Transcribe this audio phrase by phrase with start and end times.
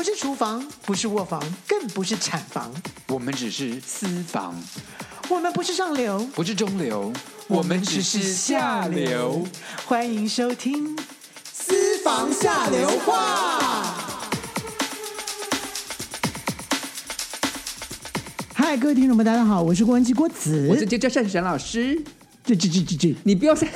[0.00, 2.72] 不是厨房，不是卧房，更不是产房，
[3.08, 4.54] 我们只是私房。
[5.28, 7.12] 我们不是上流，不是中流，
[7.48, 9.46] 我们只是下流。
[9.84, 10.96] 欢迎收听
[11.52, 13.60] 《私房下流话》。
[18.54, 22.02] 嗨，各位听众们，大家好，我是郭文姬郭子，我是接教善沈老师。
[22.42, 23.68] 这这这这这，你不要再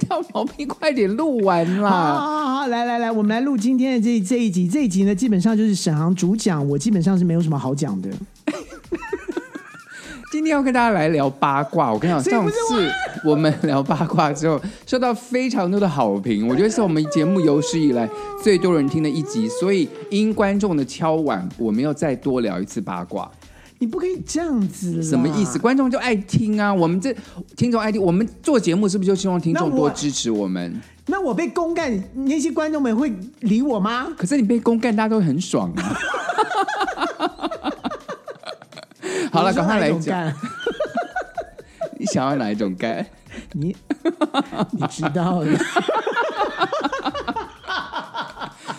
[0.00, 2.37] 挑毛病，快点录完啦！
[2.68, 4.68] 来来来，我们来录今天的这这一集。
[4.68, 8.10] 这一集呢，基本上就是沈航主讲，我基本上是没有什么好讲的。
[10.30, 11.90] 今天要跟大家来聊八卦。
[11.92, 12.92] 我跟你讲， 上次
[13.24, 18.08] 我们聊八卦之后，受到非常多的好评，我觉得是我们节目有史以来
[18.42, 19.48] 最多人听的一集。
[19.48, 23.30] 所以因观众的敲碗，我们要再多聊一次八卦。
[23.80, 25.58] 你不可以这样子，什么意思？
[25.58, 26.74] 观众就爱听啊！
[26.74, 27.14] 我们这
[27.56, 30.78] 听众爱听，我们做节目是不是就希望听众多支持我们？
[31.10, 34.08] 那我，被公干，那些观众们会理我吗？
[34.16, 35.96] 可是你被公干，大家都很爽啊！
[39.32, 40.32] 好了，赶快来讲，
[41.98, 43.04] 你想要哪一种干？
[43.52, 43.74] 你
[44.72, 45.58] 你知道了。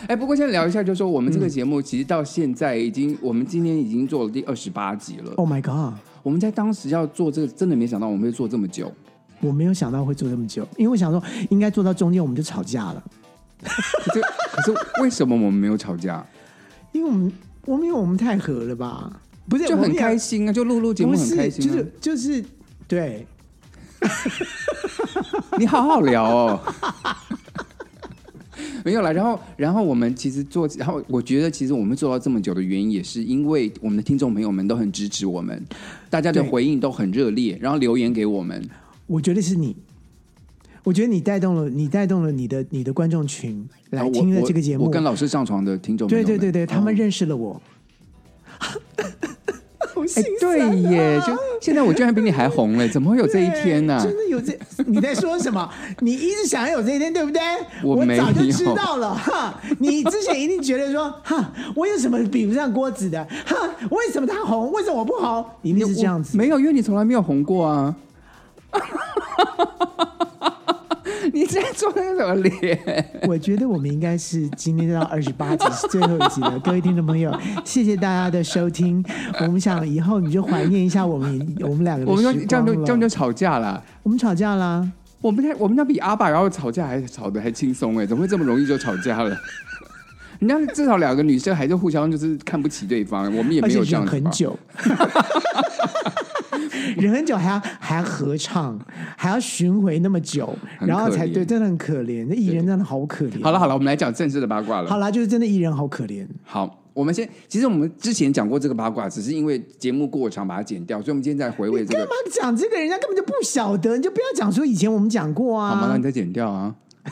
[0.07, 5.31] 哎，不过先聊一下，就是说我们这个节目其实到现在已经，嗯、我们今天已经做了第二十八集了。
[5.35, 5.93] Oh my god！
[6.23, 8.91] 我们在当时要做这个，真的没想到我们会做这么久。
[9.41, 13.03] 我没有想到会做这么久，因为我想说应该做到中间我们就吵架了。
[13.61, 16.25] 可是，可是为什么我们没有吵架？
[16.91, 17.31] 因为我们，
[17.65, 19.21] 我们因为我们太合了吧？
[19.47, 22.45] 不是，就很开心啊，就录录节目很开心，啊，就是就是
[22.87, 23.27] 对。
[25.59, 26.59] 你好好聊哦。
[28.85, 35.61] 没有啦，然后，然后我们其实做，然后我觉得其实我们做到这么久的原因，也是因为我们的听众朋友们都很支持我们，
[36.09, 38.69] 大家的回应都很热烈，然后留言给我们。
[39.09, 39.75] 我觉得是你，
[40.83, 44.83] 我觉得你带动了，你带动了你的你的观众群来听了这个节目。
[44.83, 47.59] 我，我，我跟老师上床的听众，对对对对，他们认识了我。
[50.15, 53.99] 哎，对耶，就现在我居然比你还红了，怎么会有这一天呢？
[54.01, 54.57] 真的有这？
[54.85, 55.67] 你在说什么？
[56.01, 57.41] 你一直想要有这一天，对不对？
[57.83, 59.59] 我早就知道了哈。
[59.79, 63.27] 你之前一定觉得说哈，我有什么比不上郭子的？
[63.45, 63.55] 哈，
[63.89, 64.71] 为什么他红？
[64.71, 65.43] 为什么我不红？
[65.63, 66.37] 一定是这样子。
[66.37, 67.93] 没有，因为你从来没有红过啊。
[71.31, 73.05] 你在做那个什么脸？
[73.27, 77.31] 我觉得我们应该是今天到二十八集是最后一集了，各位听众朋友，
[77.63, 79.03] 谢谢大家的收听。
[79.41, 83.83] 我们想以后你就怀念一下我们我们两个，我们这样就这样就吵架了。
[84.03, 84.91] 我们吵架了，
[85.21, 89.37] 我们我们那比阿爸然后吵架还吵得还轻松哎，怎么会这么容易就吵架了？
[90.39, 94.57] 人家至少两个女生还是互相就是看不起对方，我们也没有这样很久。
[96.97, 98.79] 忍很久还要还要合唱，
[99.17, 102.25] 还要巡回那么久，然后才对，真的很可怜。
[102.29, 103.43] 那艺人真的好可怜。
[103.43, 104.89] 好了好了，我们来讲正式的八卦了。
[104.89, 106.25] 好了，就是真的艺人好可怜。
[106.43, 111.99] 好，我们先，其实我们之前讲过这个八卦，只是因为节目过长把它剪掉，所以我们今天再回味这个。
[111.99, 112.77] 干嘛讲这个？
[112.77, 115.75] 人家根本就不晓得，你就不要讲说以前我们讲过啊。
[115.75, 115.87] 好吗？
[115.91, 116.75] 那你再剪掉啊。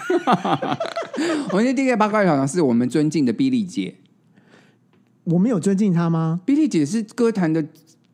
[1.52, 3.96] 我们今天第一个八卦好像是我们尊敬的碧丽姐。
[5.24, 6.40] 我们有尊敬她吗？
[6.46, 7.66] 碧丽姐是歌坛的。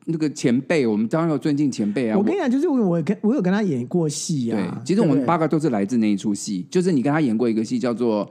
[0.05, 2.17] 那个前辈，我们当然要尊敬前辈啊！
[2.17, 4.57] 我跟你讲，就是我我跟我有跟他演过戏啊。
[4.57, 8.25] 对，其实我们八个都是来自那一出戏，就是你跟他演过一个戏叫做《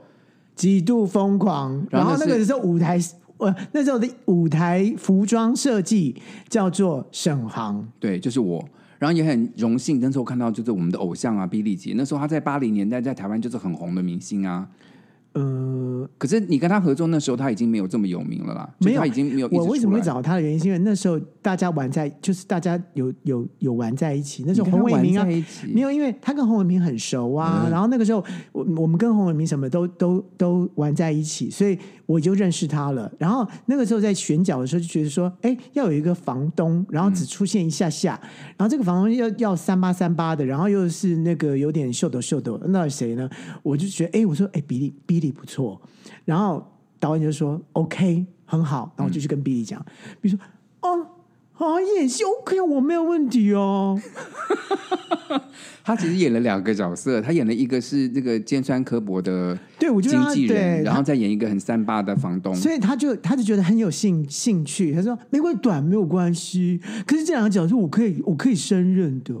[0.55, 2.99] 极度疯狂》，然后那个时候舞台，
[3.37, 6.15] 呃，那时候的舞台服装设计
[6.47, 8.63] 叫做沈航，对，就是我。
[8.99, 14.65] 然后也很荣幸，那时候看到就是我们的偶像啊，碧丽姐，那时候她在八零年代在台湾就是很红的明星啊。
[15.33, 18.69] 呃，可是你跟他合作那时候，他已经没有这么有名了啦。
[18.79, 19.49] 没有，他已经没有。
[19.51, 24.43] 我为什么会找他的原因，是因为那时候大家玩在，就是大家有有有玩在一起。
[24.45, 25.25] 那时候洪伟明啊，
[25.73, 27.63] 没有，因为他跟洪伟明很熟啊。
[27.65, 33.11] 嗯、然后那个时候，我我们跟洪伟明什么都都都玩在一起，所以我就认识他了。
[33.19, 38.17] 然后那个时候在选角的时候，就觉得说，哎，要有一个房东，然后只出现一下下，
[38.55, 43.29] 然后这个房东要要三八三八的，然后又是那个有点秀逗秀逗，那谁呢？
[43.61, 45.33] 我就觉得，哎，我说，哎，比利比利。
[45.33, 45.81] 不错，
[46.25, 46.63] 然后
[46.99, 49.83] 导演就说 OK 很好，然后我就去跟比利讲，
[50.21, 50.45] 比如说
[50.81, 51.07] 哦，
[51.69, 53.99] 好演戏 OK，我没有问题哦。
[55.83, 64.93] 他其实演了两个角色，他演了一个是那个尖酸刻薄的对我经纪人，然后再演一个很三八的房东，所以他就他就觉得很有兴兴趣。
[64.93, 69.33] 他说没关系，短没有关系，可是这两个角色我可以我可以胜任的。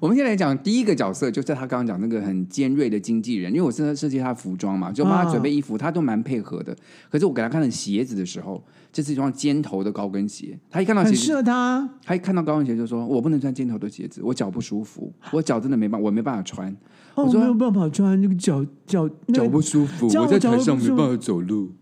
[0.00, 6.76] 好，我们先来讲第一个角色，就是他刚刚讲那个很尖锐的经纪人，因为我是在设计他的服装嘛，就帮他准备衣服，他都蛮配合的。
[7.10, 8.62] 可是我给他看的鞋子的时候，
[8.92, 11.88] 这是一双尖头的高跟鞋，他一看到鞋子，很适合他。
[12.04, 16.74] 他一看到高跟鞋就说：“我不能穿尖头的鞋子，我脚不舒服，我脚真的没办法，我没办法穿。”
[17.16, 21.72] 我说：“没有办法穿，那个脚脚脚不舒服，我在台上没办法走路。”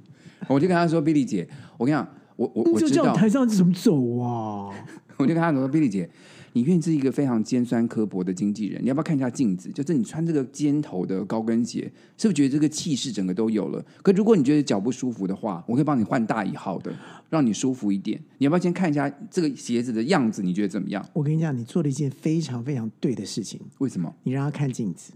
[0.49, 1.47] 我就跟他说：“Billy 姐，
[1.77, 4.71] 我跟你讲，我我我知道台上怎么走啊？”
[5.19, 6.09] 我就跟他说：“Billy 姐。”
[6.57, 9.69] 你愿意是一个非常尖酸刻薄的经纪人，你要不要看一下镜子？
[9.73, 11.83] 就是你穿这个尖头的高跟鞋，
[12.17, 13.85] 是不是觉得这个气势整个都有了？
[14.03, 16.91] 可如果你觉得脚不舒服的话，我可以帮你换大一号的，
[17.29, 18.19] 让你舒服一点。
[18.39, 20.43] 你要不要先看一下这个鞋子的样子？
[20.43, 21.07] 你觉得怎么样？
[21.13, 23.61] 我跟你讲，你做了一件非常非常对的事情。
[23.77, 24.11] 为什么？
[24.23, 25.13] 你让他看镜子，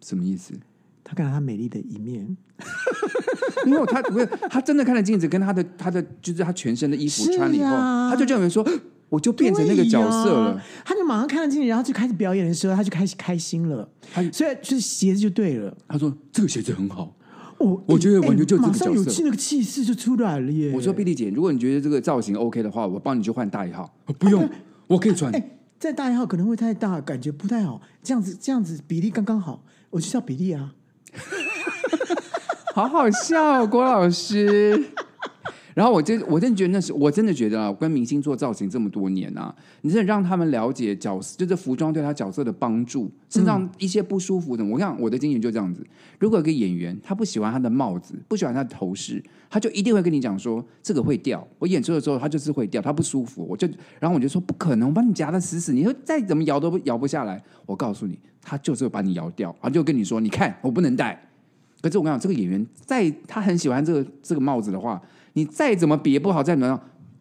[0.00, 0.54] 什么意思？
[1.04, 2.36] 他看到他美丽的一面。
[3.64, 8.68] 因为他不是他真的看了镜子，跟他的他的就是他全身的衣服穿了以后，啊、他就叫人说。
[9.08, 13.88] 我就变成那个角色了，他就马上看到镜子，然后就开始表演的时候，他就开始开心了。
[14.12, 15.76] 他所以就是鞋子就对了。
[15.86, 17.14] 他说这个鞋子很好，
[17.58, 20.72] 我我觉得完全就这个角色，马上有气那个气势就出来了耶。
[20.74, 23.94] 我说碧丽姐，如果你觉得这个造型 OK 的话，我帮你去换大一号。
[24.18, 24.48] 不用，
[24.88, 25.30] 我可以穿。
[25.32, 27.80] 哎，在大一号可能会太大，感觉不太好。
[28.02, 30.74] 这样子这样子比例刚刚好，我就叫比例啊。
[32.74, 34.86] 好好笑，郭老师。
[35.74, 44.64] 然后我真我真的觉得那是我真的觉得啊，我跟明星做造型这么多年啊，你真的让他们了解角色，就是服装对他角色的帮助，身上一些不舒服的。
[44.64, 45.84] 我看我的经验就这样子，
[46.20, 51.44] 如果一个演员他不喜欢他的帽子，不喜欢他的头饰，他就一定会跟你讲说这个会掉。
[51.58, 53.66] 我演出的时候他就是会掉，他不舒服，我就
[53.98, 57.42] 然后我就说不可能，我把你夹的死死，你说再怎么摇都摇不下来。
[57.66, 61.20] 我告诉你，他就是会把你摇掉，然后就跟你说，你看我不能戴。
[61.82, 65.02] 可是我跟你讲，这个演员在他很喜欢这个这个帽子的话。
[65.34, 66.80] 你再怎么别不好，再怎么样，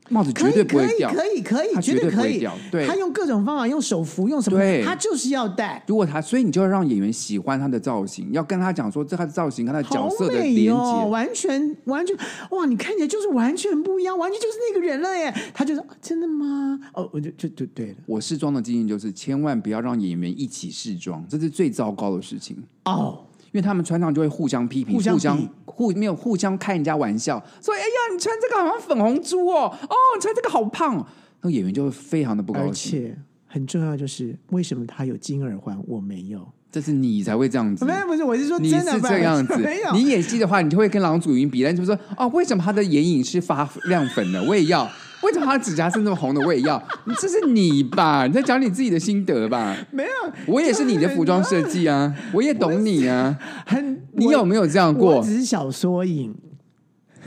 [0.10, 2.54] 帽子绝对不会掉，可以可以，可以，绝对可以掉。
[2.70, 4.60] 对，他用各种方法，用手扶，用什么？
[4.60, 5.84] 对，他就是要戴。
[5.88, 12.16] 如果他，所以你就要让演员喜欢他的造型，要跟他讲说，这他的造型跟他的角色的连接，哦，完全完全
[12.52, 12.66] 哇！
[12.66, 15.34] 你看起来就是完全不一样，完全就是那个人了耶。
[15.54, 17.96] 他就说：“真的吗？”哦，我就就就对了。
[18.06, 23.26] 我试妆的经验就是，千万不要让演员一起试妆，这是最糟糕的事情哦。
[23.54, 31.06] 因为他们穿上就会互相批评，互相互没有互相开人家玩笑，说：“哎呀，你穿这个好像粉红猪哦，哦，你穿这个好胖。”
[31.42, 33.00] 那演员就会非常的不高兴。
[33.00, 36.48] 而且很重要就是，为什么他有金耳环，我没有？
[36.72, 37.86] 这是你才会这样子。
[37.86, 39.70] 没有，不是，我是说真的，你是这样子。
[39.94, 44.44] 你演戏的话，你就会跟郎祖云比，你就说：“哦，为什么他的眼影是发亮粉的？
[44.44, 44.90] 我也要。”
[45.24, 46.46] 为什么他的指甲是那么红的？
[46.46, 46.82] 我也要。
[47.20, 48.28] 这是你吧？
[48.28, 49.76] 你在讲你自己的心得吧？
[49.92, 50.10] 没有，
[50.46, 53.38] 我也是你的服装设计啊，我也懂你啊。
[53.66, 55.18] 很，你有没有这样过？
[55.18, 56.36] 我只是小缩影，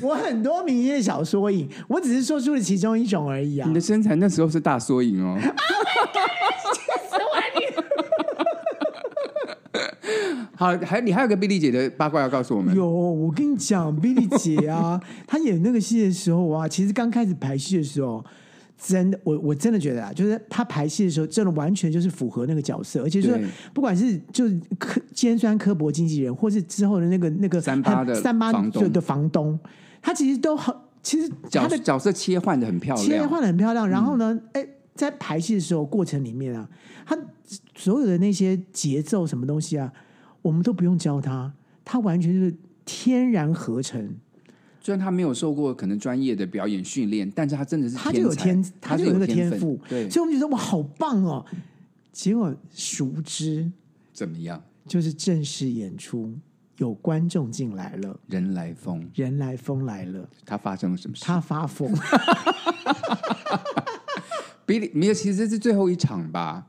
[0.00, 3.66] 我很多明星的小缩影，我只是说出了其中一种而已啊。
[3.66, 5.38] 你的身材那时候是大缩影哦。
[10.56, 12.74] 好，还你还有个碧丽姐的八卦要告诉我们。
[12.74, 14.98] 有，我跟你讲，碧丽姐啊，
[15.28, 18.24] 她演那个戏的时候啊，其实刚开始排戏的时候，
[18.78, 23.38] 真的，我我真的觉得啊，就是她排戏的时候，真的完全就是符合那个角色，而且是
[23.74, 29.58] 不管是就是刻尖酸刻薄经纪人，或是之后的那个那个三八的三八的房东，
[30.00, 33.86] 他其实都很，其实他的角色切换的很漂亮，切换的很漂亮。
[33.86, 36.66] 然后呢，哎、嗯，在排戏的时候过程里面啊，
[37.04, 37.14] 他
[37.74, 39.92] 所有的那些节奏什么东西啊。
[40.46, 41.52] 我们都不用教他，
[41.84, 42.54] 他完全是
[42.84, 44.16] 天然合成。
[44.80, 49.76] 虽然他没有受过可能专业的表演训练，但是他真的是他就有天，他就有那个天赋。
[49.88, 51.44] 对，所以我们觉得哇，好棒哦！
[52.12, 53.68] 结果熟知
[54.12, 54.62] 怎么样？
[54.86, 56.32] 就是正式演出，
[56.76, 60.28] 有观众进来了，人来疯，人来疯来了。
[60.44, 61.24] 他发生了什么事？
[61.24, 61.92] 他发疯。
[64.64, 66.64] 比利没有，其实这是最后一场吧？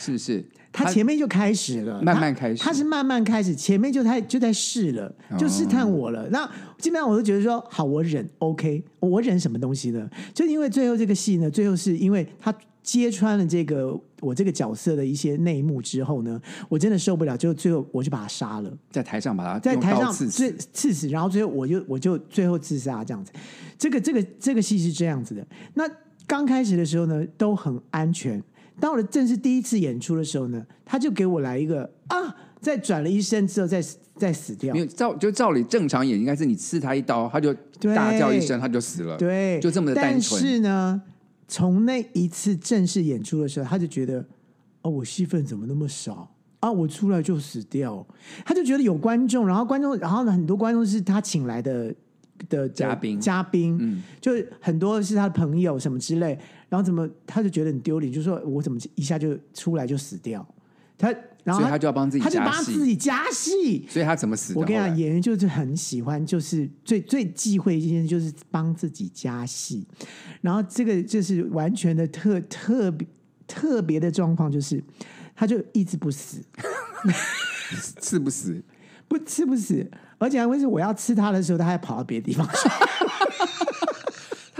[0.00, 0.42] 是不是？
[0.72, 6.22] 他前面就开始了，慢慢开始，他是慢慢开始，前面就他就在试了，就试探我了。
[6.22, 10.08] 哦、那基本上我都觉得说，好，我忍，OK，我忍什么东西呢？
[10.32, 12.54] 就因为最后这个戏呢，最后是因为他
[12.84, 23.32] 揭穿了这个我这个角色的一些内幕之后呢，我真的受不了，就最后我就把他杀了，在台上把他在台上刺刺刺死，然后最后我就我就最后自杀这样子。
[23.76, 25.44] 这个这个这个戏是这样子的。
[25.74, 25.82] 那
[26.28, 28.40] 刚开始的时候呢，都很安全。
[28.80, 33.80] 到了正式第一次演出的时候呢，他就给我来一个啊，再转了一身之后再
[34.16, 34.72] 再死掉。
[34.72, 37.54] 没有照就照理正常演应该是你刺他一刀，他就
[37.94, 39.16] 大叫一声，他就死了。
[39.16, 40.40] 对，就这么的单纯。
[40.40, 41.02] 但是呢，
[41.46, 44.24] 从那一次正式演出的时候，他就觉得
[44.82, 46.70] 哦，我戏份怎么那么少啊？
[46.70, 48.06] 我出来就死掉。
[48.44, 51.94] 他就觉得有观众，然后观众，然后呢，很多观众是他请来的
[52.48, 56.38] 的嘉宾，嘉宾，嗯，就很多是他的朋友什么之类。
[56.70, 60.46] 然后怎么他就觉得很丢脸，就说我怎么一下就出来就死掉？
[60.96, 61.08] 他
[61.42, 63.86] 然后他，所以他就要帮自己他就帮自己加戏。
[63.88, 64.52] 所以他怎么死？
[64.54, 69.86] 我跟你讲，演员就是很喜欢，就是最最忌讳一件事，就是帮自己加戏。
[70.42, 73.08] 然后这个就是完全的特特别
[73.46, 74.82] 特别的状况，就是
[75.34, 76.40] 他就一直不死，
[78.00, 78.62] 吃不死，
[79.08, 79.90] 不吃不死。
[80.18, 82.52] 而且还会是我要吃他的时候，他还跑到别的地方去。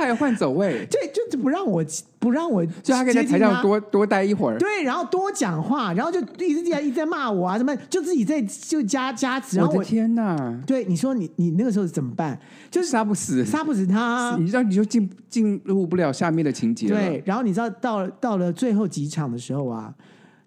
[0.00, 1.85] 他还换走位， 对，就不让我
[2.19, 9.61] 不让我，就他可以在台上多多待一会儿，对，然后多讲话，然后就一直在一直在骂我啊，什么就自己在就加加词。
[9.61, 10.62] 我的天哪！
[10.66, 12.38] 对，你说你你那个时候怎么办？
[12.71, 16.88] 就是杀不死，杀不死他，你知道你就进进入不了下面的情节。
[16.88, 19.95] 对，然后你知道到到了最后几场的时候啊，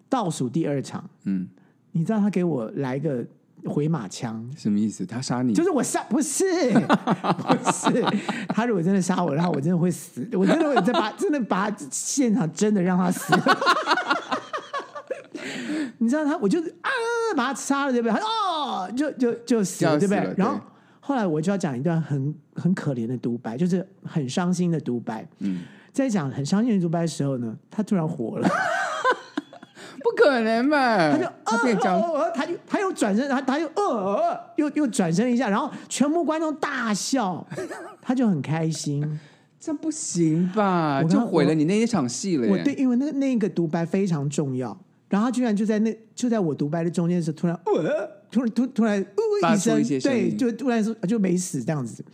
[0.08, 1.46] 倒数第二场，嗯，
[1.92, 3.24] 你知道他给我来个。
[3.66, 5.04] 回马枪什么意思？
[5.06, 5.54] 他杀你？
[5.54, 8.04] 就是我杀，不是 不是。
[8.48, 10.26] 他如果真的杀我然后，我真的会死。
[10.32, 13.34] 我真的会再把真的把现场真的让他死。
[15.98, 16.90] 你知道他，我就啊
[17.36, 18.12] 把他杀了，对不对？
[18.12, 20.34] 他哦，就就就死了，对不对？
[20.36, 20.60] 然后
[21.00, 25.26] 后来我就要讲一段很很可怜的独白，就是很伤心的独白。
[25.38, 28.48] 嗯，在讲很伤心的独白的时候呢，他突然活了。
[30.04, 31.12] 不可能嘛？
[31.12, 31.98] 他就他变僵，
[32.34, 37.44] 他就他又转身，他他又呃又又转身一下，然后全部观众大笑，
[38.02, 39.18] 他就很开心。
[39.58, 41.02] 这不行吧？
[41.04, 42.46] 就毁了你那一场戏了。
[42.48, 49.06] 我对，因为那个那个独白非常重要，然后他居然就在那就在我独白的中间的时候，突然呃突然突突然
[49.40, 52.04] 呃一声，对，就突然说就没死这样子，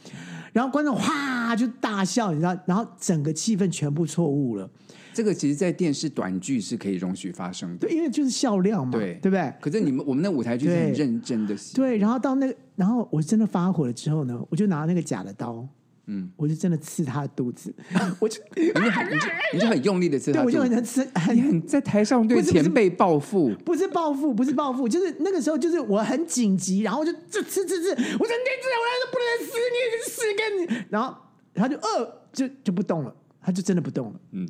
[0.52, 4.70] 然后观众哗就大笑，你知道，然后整个气氛全部错误了。
[5.12, 9.52] 这个其实，在电视短剧是可以容许发生的，对，因为就是笑料嘛，对，对不对？
[9.60, 11.98] 可是你们我们那舞台剧是很认真的戏，对。
[11.98, 15.66] 然后到那个，然后我真的发火了之后呢，我就拿那个假的刀，
[16.06, 17.74] 嗯，我就真的刺他的肚子，
[18.18, 19.06] 我就你就很
[19.54, 31.14] 你就很用力的刺他，对，我就很能刺，很在台上对前辈报复，不是报复，不是报复，就是那个时候就是我很紧急，然后就这刺刺刺，我说你这我来都不能死，你死跟你，然后
[31.54, 34.48] 他就呃就就不动了，他就真的不动了，嗯。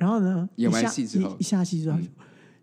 [0.00, 0.48] 然后呢？
[0.56, 1.98] 演完戏之后，一下戏之后，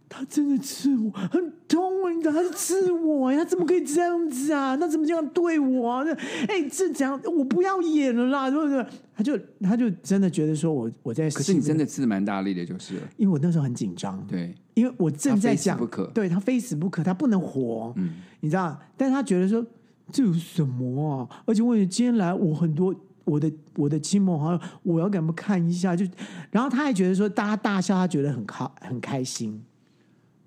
[0.10, 2.12] 他真的刺我，很痛啊！
[2.12, 3.38] 你知道他是刺我呀？
[3.38, 4.76] 他怎么可以这样子啊？
[4.76, 6.04] 他怎么这样对我啊？
[6.48, 8.50] 哎，这这样，我不要演了啦！
[8.50, 8.84] 对不对？
[9.16, 12.96] 他就他就真的觉得说我我在，可是你真的刺蛮大力的，就是。
[13.18, 18.80] 因为我那时候很紧张，对，因为我正在讲，非死不可，对他非死不可，他不能活，嗯，你知道？
[18.98, 19.64] 但是他觉得说
[20.12, 21.44] 这有什么啊？
[21.46, 22.96] 而且我今天来，我很多。
[23.28, 26.06] 我的我的亲朋好友，我要给他们看一下，就
[26.50, 29.62] 然后他还觉得说大家大笑，他觉得很开很开心。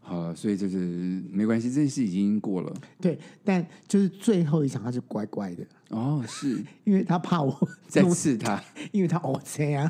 [0.01, 2.75] 好了，所以就是没关系，这件事已经过了。
[3.01, 5.63] 对，但就是最后一场，他是乖乖的。
[5.91, 7.57] 哦，是 因为他怕我
[7.87, 8.61] 再刺他，
[8.91, 9.89] 因为他哦这样，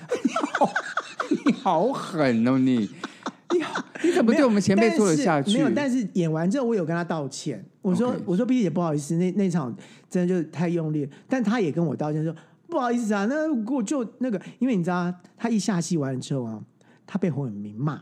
[1.47, 2.91] 你好狠哦你！
[3.53, 5.55] 你好，你怎么对我们前辈做得下去？
[5.55, 7.65] 没有，但是演完之后，我有跟他道歉。
[7.83, 9.75] 我说.我说，毕姐不好意思，那那场
[10.09, 11.11] 真的就太用力了。
[11.29, 12.35] 但他也跟我道歉说。
[12.71, 16.63] 不好意思啊，那我就那个，因为你知道，他一下戏完了之后啊，
[17.07, 18.01] 他被洪伟明骂。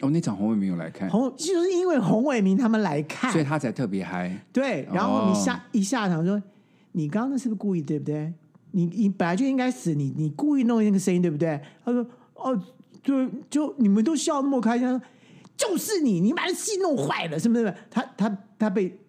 [0.00, 4.44] 哦，那场洪伟明有来看，洪就是因为洪伟明他们来看，所以他才特别嗨。
[4.52, 6.42] 对，然后你下、哦、一下场说，
[6.92, 8.32] 你刚刚那是不是故意，对不对？
[8.72, 11.60] 你你本来就应该死，你你故意弄那个声音，对不对？
[11.84, 12.62] 他说，哦，
[13.02, 15.02] 就就你们都笑那么开心，他说
[15.56, 17.74] 就是你，你把戏弄坏了，是不是？
[17.90, 18.99] 他他他被。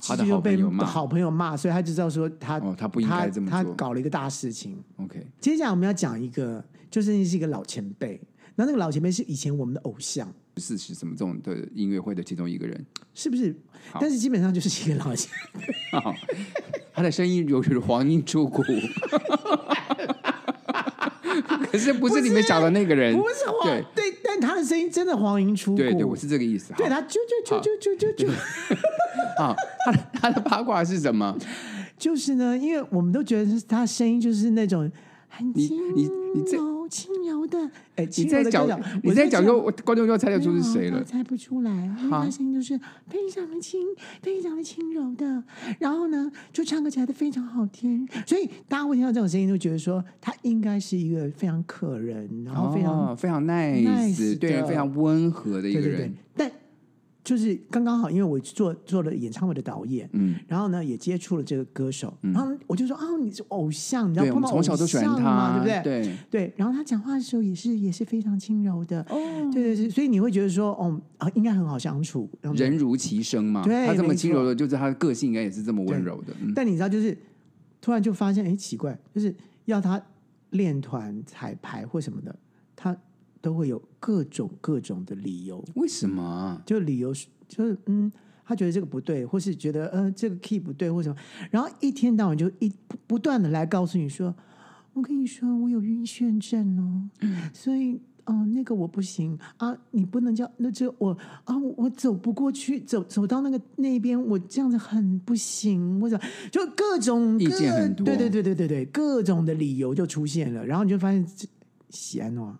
[0.00, 4.76] 他的好朋友骂，好朋友骂，所以他就知道说他哦，他不应该这么做，他搞了一个大事情。
[4.96, 8.20] OK，接下来我们要讲一个，就是是一个老前辈，
[8.54, 13.54] 那那个老前辈是以前我们的偶像，是是什么这种的音乐会的其中一个人，是不是？
[14.00, 15.60] 但是基本上就是一个老前辈，
[16.92, 18.62] 他的声音有如黄莺出谷。
[21.70, 26.72] 可是不是你们讲的那个人，不是黄对，对，但他的声音真的黄莺出谷，对对，我是这个意思。
[26.74, 28.32] 对他就就就就就就就，
[29.38, 31.36] 啊，他的他的八卦是什么？
[31.98, 34.90] 就是呢，因为我们都觉得他声音就是那种。
[35.28, 35.76] 很轻
[36.50, 37.58] 柔、轻柔的，
[37.96, 38.66] 哎，你在讲，
[39.02, 43.82] 你在讲，就观众就猜得出是谁了，猜不出来，因为他声音就是非常的轻，
[44.22, 45.44] 非常的轻柔的，
[45.78, 56.50] 然后呢，就唱歌起来的非常好听，所以大家会听到这种声音，都觉得说他应该是一个非常可人，然后非常非常 nice，对人非常温和的一个人，但。
[57.26, 64.78] 就是刚刚好，因为我做做了演唱会的导演，嗯，然后呢也接触了这个歌手，嗯、然后我就说啊，你是偶像，你知道碰到偶像
[65.20, 65.82] 嘛，对不对？
[65.82, 66.54] 对对。
[66.56, 69.18] 然后他讲话的时候也是也是非常轻柔的，哦，
[69.52, 76.32] 对对对，所以你会觉得说，哦啊，应该很好相处，人如其声嘛，对，他这么轻柔的，就是他的个性应该也是这么温柔的。
[76.40, 77.18] 嗯、但你知道，就是
[77.80, 80.00] 突然就发现，哎，奇怪，就是要他
[80.50, 82.38] 练团彩排或什么的，
[82.76, 82.96] 他。
[83.46, 86.60] 都会有各种各种的理由，为什么？
[86.66, 88.10] 就理由是，就是嗯，
[88.44, 91.14] 他觉得这个不对，或是觉得呃这个 key 不对，或什么，
[91.48, 94.34] 然后一天到晚就一不不断的来告诉你说，
[94.94, 99.38] 我跟你说我有晕眩症哦，嗯、所以哦，那个我不行。
[99.58, 111.24] 啊，你不能叫那这我啊，我走不过去，走走到那个那边，我这样子很不行，或者就各种意见很多，对对对对对对，各种的理由就出现了，然后你就发现
[111.90, 112.52] 喜安诺，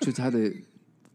[0.00, 0.52] 就他的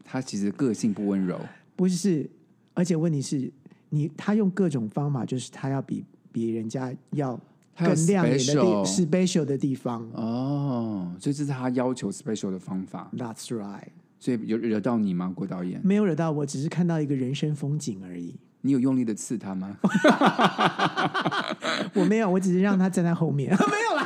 [0.04, 1.40] 他其实个性不温柔，
[1.76, 2.28] 不是，
[2.74, 3.50] 而且问题是
[3.88, 7.38] 你他用各种方法，就是他要比别人家要。
[7.82, 13.10] 更亮眼的地 special 的地方哦，所以这是他要求 special 的方法。
[13.16, 13.88] That's right。
[14.18, 15.80] 所以有惹到你吗，郭导演？
[15.82, 18.34] 没有惹到我，只是看到一个人生风景而已。
[18.60, 19.78] 你有用力的刺他吗？
[21.96, 23.48] 我没有，我只是让他站在后面。
[23.56, 24.04] 没有啦，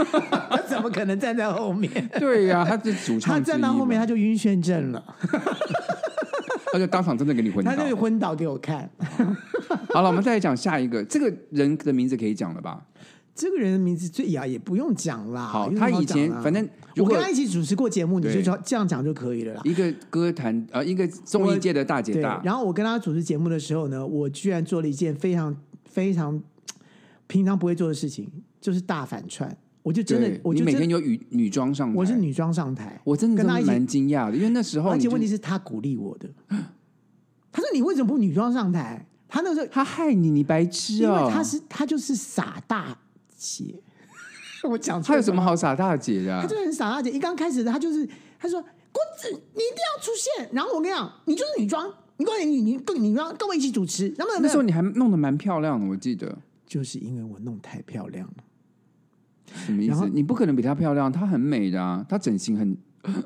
[0.84, 1.90] 么可能站在后面？
[2.20, 5.02] 对呀、啊，他是主唱，他站到后面他就晕眩症了，
[6.72, 8.88] 他就当场真的给你昏倒，他就昏倒给我看。
[9.94, 12.84] 好了，我们再来讲下一个，这个人的名字可以讲了吧？
[13.34, 15.46] 这个人的名字最呀也不用讲啦。
[15.46, 19.60] 好，他以前反正我跟他一起主持过节目，你就这样讲就可以了啦。
[19.64, 22.40] 一个歌坛呃，一个综艺界的大姐大。
[22.44, 26.40] 然后我跟他主持节目的时候呢，我居然做了一件非常非常
[27.26, 28.28] 平常不会做的事情，
[28.60, 29.56] 就是大反串。
[29.84, 36.28] 我就真的，我就每天有女女装上台，我是女装上台，我真的跟他蛮惊讶的，因为那时候而且问题是他鼓励我的，
[37.52, 39.06] 他说你为什么不女装上台？
[39.28, 42.98] 他那时候他害你，你白痴哦，因为他是他就是傻大。
[43.36, 43.74] 姐，
[44.64, 46.40] 我讲他有什么好傻大姐的？
[46.40, 47.10] 他就很傻大姐。
[47.10, 48.58] 一刚开始的他就是他说
[48.90, 54.08] ：“郭子，你一定要出现。”然后我跟你讲，你就是女装，你过来，你你跟你让跟我一起主持。
[54.16, 56.38] 然后那时候你还弄得蛮漂亮的，我记得。
[56.66, 58.44] 就是因为我弄太漂亮了。
[59.54, 60.08] 什么意思？
[60.12, 62.76] 你不可能比她漂亮，她很美的啊，她整形很。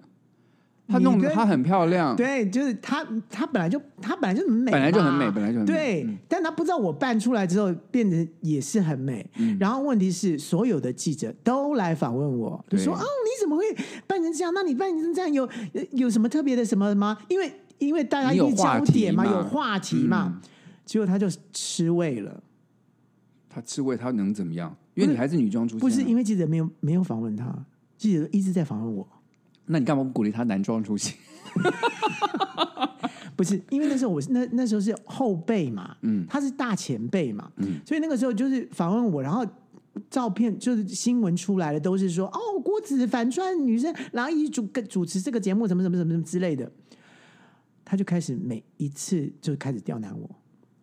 [0.90, 5.70] 她弄得她很漂亮，对，就是她，她本来就她本来就很美，本来就很美，本来就很美。
[5.70, 9.30] 对，嗯、但她不知道我扮出来之后变得也是很美。
[9.36, 13.62] 嗯、然后问题是，所有的记者都来访问我，就说：“哦，你怎么会
[14.06, 14.50] 扮成这样？
[14.54, 15.46] 那你扮成这样有
[15.90, 17.18] 有什么特别的什么吗？
[17.28, 20.32] 因为因为大家有焦点嘛，有话题嘛。
[20.36, 20.40] 嗯、
[20.86, 22.42] 结果他就吃味了。
[23.50, 24.74] 他吃味，他能怎么样？
[25.02, 27.64] 因为你还是女装出身，不是因为记者没有没有访问他，
[27.96, 29.08] 记者一直在访问我。”
[29.70, 31.14] 那你干嘛不鼓励他男装出席？
[33.36, 39.46] 不是，因为那时候我是那那时候是后辈嘛，嗯，他是大前辈嘛，嗯，所以那个时候就是访问我，然后
[40.10, 46.68] 照片就是新闻出来的都是说哦，郭子反串女生，然后一起主主持这个节目，什么什么什么什么之类的，
[47.84, 50.28] 他就开始每一次就开始刁难我，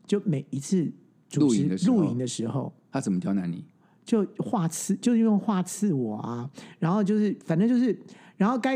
[0.06, 0.86] 就每一次
[1.28, 3.66] 主持录影的时候，他怎么刁难你？
[4.06, 7.98] 就话刺，就是用话刺我啊，然后就是反正就是。
[8.38, 8.76] 然后该，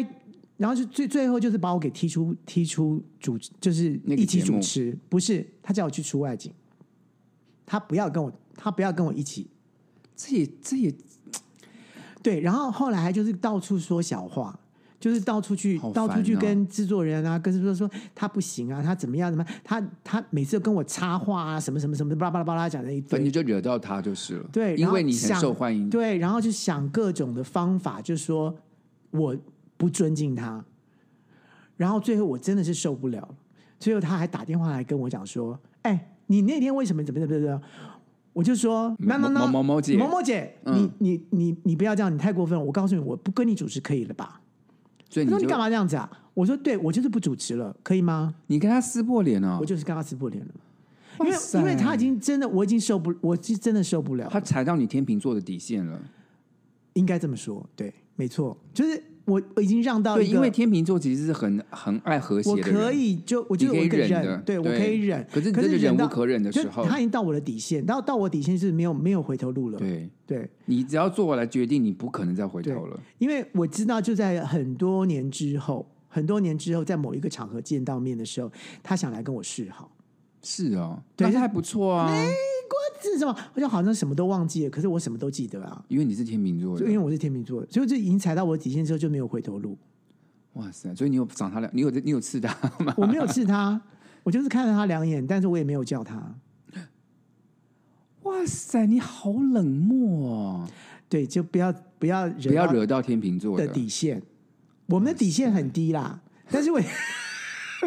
[0.55, 6.49] 然后就最最后就是把我给踢出踢出主，就是一起主持，不是他叫我去出外景，
[7.65, 9.49] 他不要跟我，他不要跟我一起，
[10.15, 10.95] 这也这也。
[12.23, 14.57] 对，然后后来还就是到处说小话。
[14.99, 19.31] 就是到处去，哦、到处去跟制作人啊，跟制作说他不行啊，他怎么样？
[19.31, 19.59] 怎么样？
[19.63, 24.49] 他他每次跟我插话啊，什么什么什么，巴拉巴拉巴拉讲的一堆，反正就惹到他就是了。
[24.51, 25.89] 对，因为你很受欢迎。
[25.89, 28.53] 对，然后就想各种的方法，就说
[29.11, 29.37] 我
[29.77, 30.63] 不尊敬他。
[31.77, 33.25] 然后最后我真的是受不了，
[33.79, 37.61] 最后他还打电话来跟我讲说：“哎，你那天为什么怎么怎么怎么？”
[38.33, 42.63] 我就说：“那那那某某姐，某某姐，你你你你不要这样，你太过分了。
[42.65, 44.41] 我告诉你，我不跟你主持可以了吧？”
[45.09, 46.09] 所以你说你干嘛这样子啊？
[46.33, 48.33] 我说对，我就是不主持了，可以吗？
[48.47, 50.51] 你跟他撕破脸了，我就是跟他撕破脸了，
[51.19, 55.99] 因为因为他已经真的，我已经受不，我是真的受不了，他踩到你天秤座的底线了，
[56.93, 59.03] 应该这么说，对，没错，就是。
[59.29, 65.25] 我我已经让到，对，因为天秤座其实是很很爱和谐的，我可以就我觉得我可以忍的，对，我可以忍。
[65.31, 69.77] 可是可是忍无可忍的时候，他已经到我的底线，到到我底线是没有没有回头路了。
[69.77, 72.99] 对对，你只要做我来决定，你不可能再回头了。
[73.19, 79.91] 因为我知道，就在很多年之后，很多年之后，在某一个场合见到面的时候，他想来跟我示好。
[80.41, 82.11] 是哦，对，这还不错啊。
[83.01, 83.35] 是什么？
[83.53, 85.83] 我就好像什么都忘记了，可是我什么都记得啊。
[85.87, 89.77] 因为你是天秤座的，因为我是天秤座，所以就已经踩到我的底线之后就没有回头路。
[90.53, 90.93] 哇塞！
[90.95, 92.53] 所以你有赏他两，你有你有刺他
[92.83, 92.93] 吗？
[92.97, 93.81] 我没有刺他，
[94.23, 96.35] 我就是看了他两眼，但是我也没有叫他。
[98.23, 98.85] 哇塞！
[98.85, 100.67] 你好冷漠哦。
[101.07, 104.21] 对，就不要不要惹不要惹到天秤座的底线。
[104.87, 106.79] 我们的底线很低啦，但是我。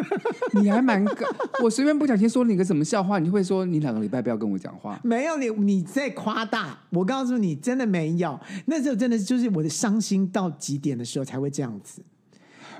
[0.59, 1.25] 你还蛮高，
[1.63, 4.99] 我随便不小心说你个什么笑话，你就会说你两个礼拜不要跟我讲话。
[5.03, 6.77] 没有你，你在夸大。
[6.89, 8.39] 我告诉你，真的没有。
[8.65, 12.01] 那时候真的就是我的伤心到极点的时候才会这样子。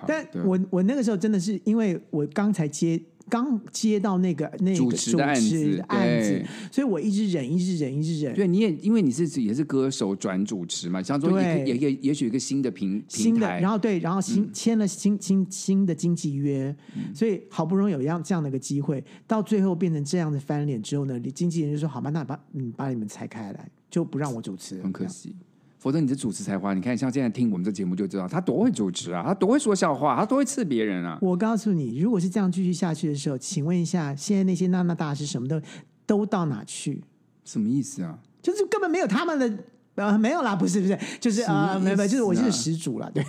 [0.06, 3.02] 但我我那个时候真的是因为我刚才接
[3.34, 8.32] 刚接到那个那个主持的案子，案子，所以我一直忍，一直忍，一直忍。
[8.36, 25.36] 对，你也因为你是也是歌手转主持嘛，想说也也也也许一个新的平新的，然后对，然后新签了新新新的经纪约，嗯，所以好不容易有一样这样的一个机会，到最后变成这样的翻脸之后呢，经纪人就说：“好吧，那把嗯把你们拆开来，就不让我主持。”很可惜。
[25.84, 31.20] 否则你的主持才华，你看像现在听我们这节目就知道，他多会主持啊，他多会说笑话，他多会刺别人啊。
[31.22, 35.62] 我告诉你，如果是这样继续下去的时候，请问一下，现在那些娜娜大师什么的
[36.06, 37.04] 都到哪去？
[37.44, 38.18] 什么意思啊？
[38.42, 39.54] 就是根本没有他们的
[39.96, 43.22] 呃，没有啦，不是不是，就是啊，没有，就是我就是始祖了，对。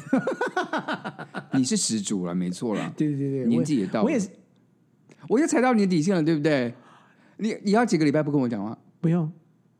[1.58, 4.28] 你是始祖了，没错了， 对对对对，年纪也到了，我也是，
[5.28, 6.72] 我又踩到你的底线了，对不对？
[7.38, 8.78] 你你要几个礼拜不跟我讲话？
[9.00, 9.28] 不用。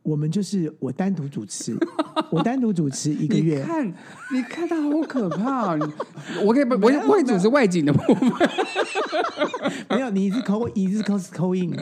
[0.05, 1.75] 我们就是我单独主持，
[2.29, 3.57] 我单独主持一个月。
[3.57, 3.93] 你看，
[4.31, 5.75] 你看他好可怕！
[6.43, 8.49] 我可以不，我我会主持外景的部分。
[9.89, 11.75] 没有，你是 call，你是 call call in。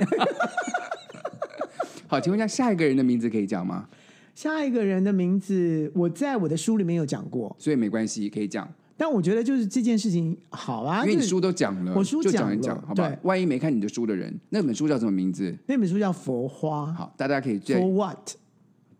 [2.07, 3.89] 好，请问一下，下一个人的名字可以讲吗？
[4.33, 8.67] 下一个人的名字，我在我的书里面有讲过，所以没关系，可以讲。
[8.95, 13.11] 但我觉得就是这件事情好啊，因为你书都讲了，我书讲一讲，好吧？
[13.23, 15.55] 万一没看你的书的人，那本书叫什么名字？
[15.67, 16.83] 那本书叫《佛花》。
[16.93, 18.31] 好，大家可以 For what？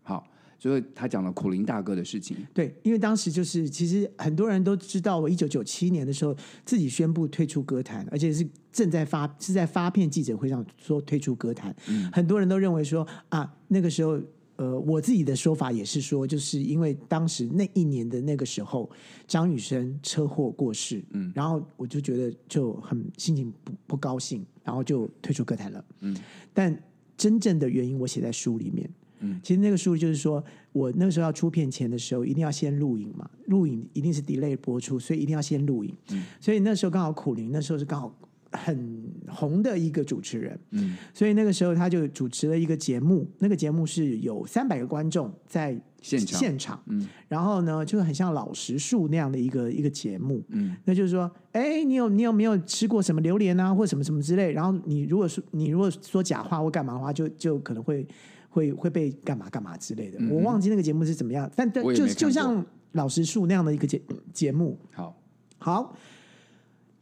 [0.02, 0.26] 好，
[0.58, 2.36] 所以他讲了苦林大哥的事情。
[2.52, 11.74] 对，因为当时就是其实很多人都知道，我一九九七年的时候自己宣布退出歌坛，而且是正在发是在发片记者会上说退出歌坛。
[11.88, 14.20] 嗯，很多人都认为说啊，那个时候。
[14.56, 18.88] 呃，我自己的说法也是说，就是因为当时那一年的那个时候，
[19.26, 26.16] 张雨生车祸过世，嗯，然后我就觉得就很心情不不高兴，然后就退出歌坛了，嗯。
[26.52, 26.76] 但
[27.16, 28.88] 真正的原因我写在书里面，
[29.20, 38.14] 嗯，其实那个书就是说我那个时候要出片前的时候，一定要先录影嘛，录影一定是 delay 播出，所以一定要先录影，嗯，所以那时候刚好苦苓，那时候是刚好。
[38.54, 54.52] 很红的一个主持人，嗯，所以那个时候他就主持了一个节目，那个节目是有三百个观众在现场，现场，嗯，然后呢，就很像老实树那样的一个一个节目，嗯，那就是说，哎，你有你有没有吃过什么榴莲啊，或什么什么之类？
[54.52, 58.06] 然后你如果说你如果说假话或干嘛的话，就就可能会
[58.48, 60.18] 会会被干嘛干嘛之类的。
[60.20, 64.00] 嗯、我忘记那个节目是怎么样，但但就就像老实树那样的一个节
[64.32, 65.20] 节目，好，
[65.58, 65.96] 好。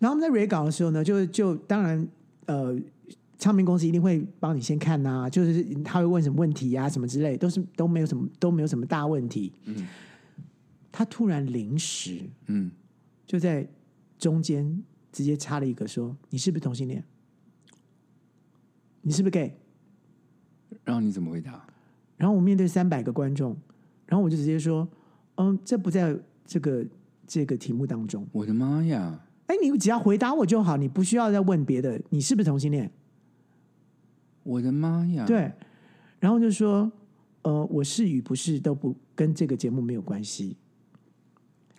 [0.02, 2.08] 然后我们在 re 稿的时候呢，就就当然，
[2.46, 2.76] 呃，
[3.38, 9.52] 唱片公司一定会帮你先看呐、啊，就是他会问什么问题呀、啊，什么之类，都是都没有什么都没有什么大问题。
[9.66, 9.86] 嗯，
[10.90, 12.68] 他突然临时，嗯，
[13.24, 13.64] 就在
[14.18, 17.04] 中间直接插了一个说：“你是不是同性恋？
[19.02, 19.54] 你是不是 gay？”
[20.82, 21.64] 然后你怎么回答？
[22.16, 23.56] 然后我面对三百个观众，
[24.06, 24.88] 然后我就直接说
[25.38, 26.84] ：“嗯，这不在这个
[27.24, 29.20] 这个题目当中。”我的妈呀！
[29.52, 32.00] 哎，你只要回答我就好，你不需要再问别的。
[32.08, 32.90] 你是不是同性恋？
[34.44, 35.26] 我的妈呀！
[35.26, 35.52] 对，
[36.18, 36.90] 然后就说，
[37.42, 40.56] 呃，我是与不是都不跟这个节目没有关系。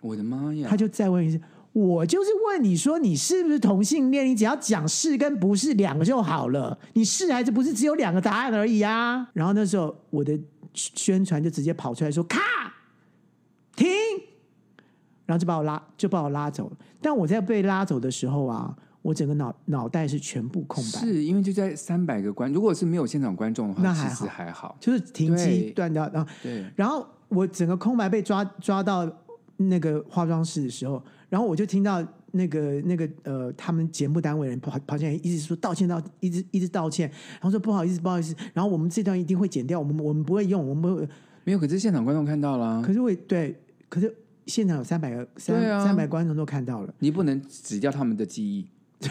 [0.00, 0.68] 我的妈呀！
[0.70, 1.40] 他就再问一次，
[1.72, 4.24] 我就是问你说你是不是同性恋？
[4.24, 6.78] 你只要讲是跟不是两个就好了。
[6.92, 7.74] 你是还是不是？
[7.74, 9.28] 只有两个答案而已啊！
[9.32, 10.38] 然后那时候我的
[10.74, 12.40] 宣传就直接跑出来说：“咔，
[13.74, 13.88] 停。”
[15.26, 16.76] 然后就把我拉，就把我拉走了。
[17.00, 21.00] 但我在被拉走的时候啊，我整个脑脑袋是全部空白。
[21.00, 26.08] 是因为就在三百个观，如果是没有现场观众的话，那还好，其实还好，就是停机断掉。
[26.12, 29.10] 然后，对，然后我整个空白被抓抓到
[29.56, 41.08] 那个化妆室的时候，然后我就听到那个那个呃，他们节目单位人跑跑进来，一直说道歉道，一直一直道歉，然后说不好意思不好意思，然后我们这段一定会剪掉，我们我们不会用，我们不会
[41.44, 41.58] 没有。
[41.58, 43.58] 可是现场观众看到了，可是我对，
[43.88, 44.14] 可是。
[44.46, 48.66] 现场有三百个三三百观众都看到了，你不能指掉他们的记忆，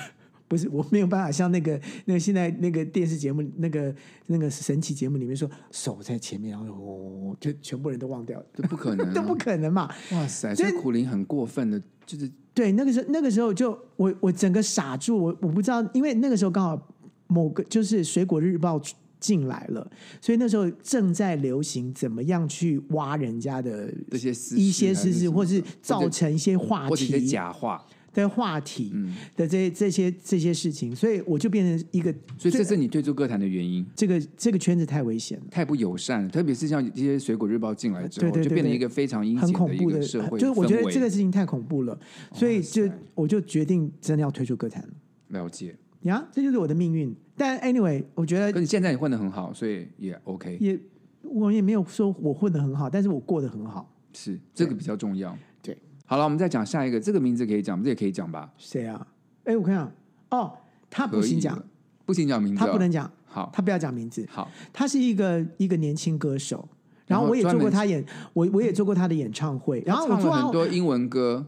[0.47, 3.95] 不是我没有办法像那个那个现在那个电视节目那个
[4.27, 9.89] 那个神奇节目里面说手在前面，然后哦，就全部人都忘掉了，这不可能， 都不可能嘛！
[10.11, 16.93] 哇塞，这苦灵很过分的，就是对那个时候那个时候就我我整个傻住，我我不知道，因为那个时候刚好
[17.27, 18.79] 某个就是水果日报。
[19.23, 27.81] 进来了，所以那时候正在流行怎么样去挖人家的这些一些事实，或是造成一些话题、或者一些假话
[28.13, 28.91] 的话题
[29.37, 33.85] 的这些这些这些事情，所以我就变成一个，所以这是你退出歌坛的原因。
[33.95, 40.37] 这个这个圈子太危险了，太不友善了，特别是像这些水果日报进来之后，就变成一个非常阴险的一个社会。
[40.37, 41.97] 就是我觉得这个事情太恐怖了，
[42.33, 44.89] 所以就我就决定真的要退出歌坛了。
[45.29, 45.73] 了解。
[46.01, 47.15] 呀，这就是我的命运。
[47.35, 50.57] 但 anyway，我觉得，可你现在也混得很好，所以也 OK。
[50.59, 50.79] 也
[51.23, 55.35] 我也没有说我混得很好，但是我过得很好，是这个比较重要。
[55.61, 58.51] 对，对好了，我们再讲下一个，这个名字可以讲，这也可以讲吧？
[58.57, 59.07] 谁啊？
[59.45, 59.91] 哎，我看啊，
[60.29, 60.51] 哦，
[60.89, 61.61] 他不行讲，
[62.05, 63.09] 不行讲名字，他不能讲。
[63.25, 64.23] 好，他不要讲名字。
[64.29, 66.67] 好，他是一个一个年轻歌手，
[67.07, 71.43] 然后我也做过他演，我我也做过他的演唱会，然后我做很多英文歌、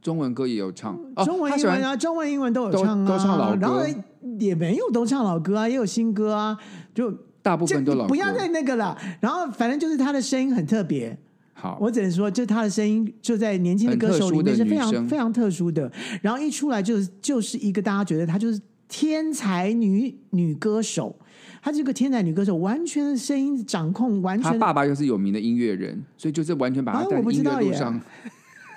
[0.00, 3.82] 中文歌也有唱，中文、英文啊，中文、英文都有唱啊，都唱老歌，然后
[4.38, 6.56] 也没有都唱老歌啊，也有新歌啊，
[6.94, 7.10] 就
[7.42, 8.08] 大部分都老歌。
[8.08, 11.18] 不要再那个了，然后反正就是他的声音很特别。
[11.54, 15.90] 好，我只能说，就他的声音就在年轻的歌手里面是非常非常特殊的，
[16.22, 21.14] 然后一出来就是就是一个大家觉得他就是天才女女歌手。
[21.62, 24.50] 她这个天才女歌手，完全的声音掌控，完全。
[24.50, 28.00] 她爸爸又是有名的音乐人，所以就是完全把她带音乐路上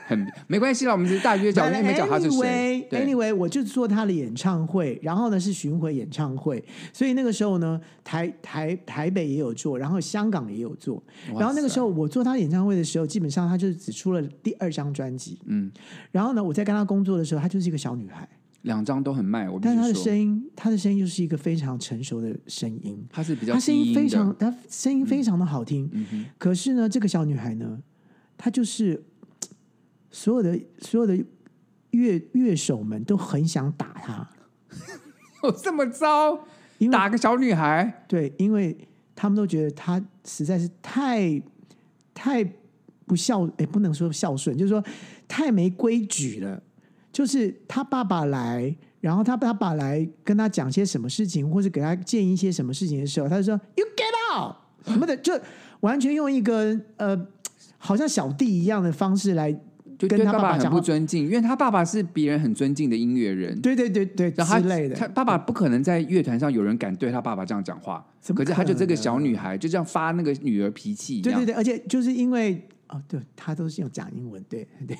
[0.05, 0.91] 很没关系了。
[0.91, 2.87] 我们是大约讲，因为没讲他是谁。
[2.91, 11.01] Anyway，我就做他的演唱会，然后呢是巡回演唱会，所以那个时候呢，台台台北也有做，然后香港也有做。
[11.37, 15.39] 然后那个时候我做他演唱会的时候，基本上他就是只出了第二张专辑。
[15.45, 15.71] 嗯，
[16.11, 18.27] 然后呢，我在跟他工作的时候，她就是一个小女孩。
[18.63, 25.89] 两张都很卖，我但是他的声音，他的声音就是一个非常成熟的声音，他是比较，他声音非常，他声音非常的好听。
[25.91, 27.77] 嗯嗯、可是呢，这个小女孩呢，
[28.37, 29.03] 她就是
[30.13, 31.17] 所有的所有的
[31.91, 34.29] 乐乐手们都很想打他。
[35.43, 36.39] 有这么糟？
[36.89, 38.05] 打个小女孩？
[38.07, 38.77] 对，因为
[39.15, 41.41] 他们都觉得他实在是太
[42.13, 42.43] 太
[43.05, 44.83] 不孝，哎，不能说孝顺，就是说
[45.27, 46.61] 太没规矩了。
[47.11, 55.39] 就是他爸爸来，然后他爸爸来跟他讲些什么事情，或者给他建议一些什么事情的时候，他就说 “You get out” 什么的，就
[55.81, 57.27] 完全用一个呃，
[57.77, 59.55] 好像小弟一样的方式来
[60.07, 64.95] 跟他爸爸，很不尊敬，因为他爸爸是别人很尊敬的音乐人，对对对对，然后之类的。
[64.95, 72.67] 他爸爸不可能在乐团上有人敢对他爸爸这样讲话，可，可是他就这个小女孩就这样发那个女儿脾气，对对对，而且就是因为。
[72.89, 74.95] 哦，对，他都是用讲英文，对 对，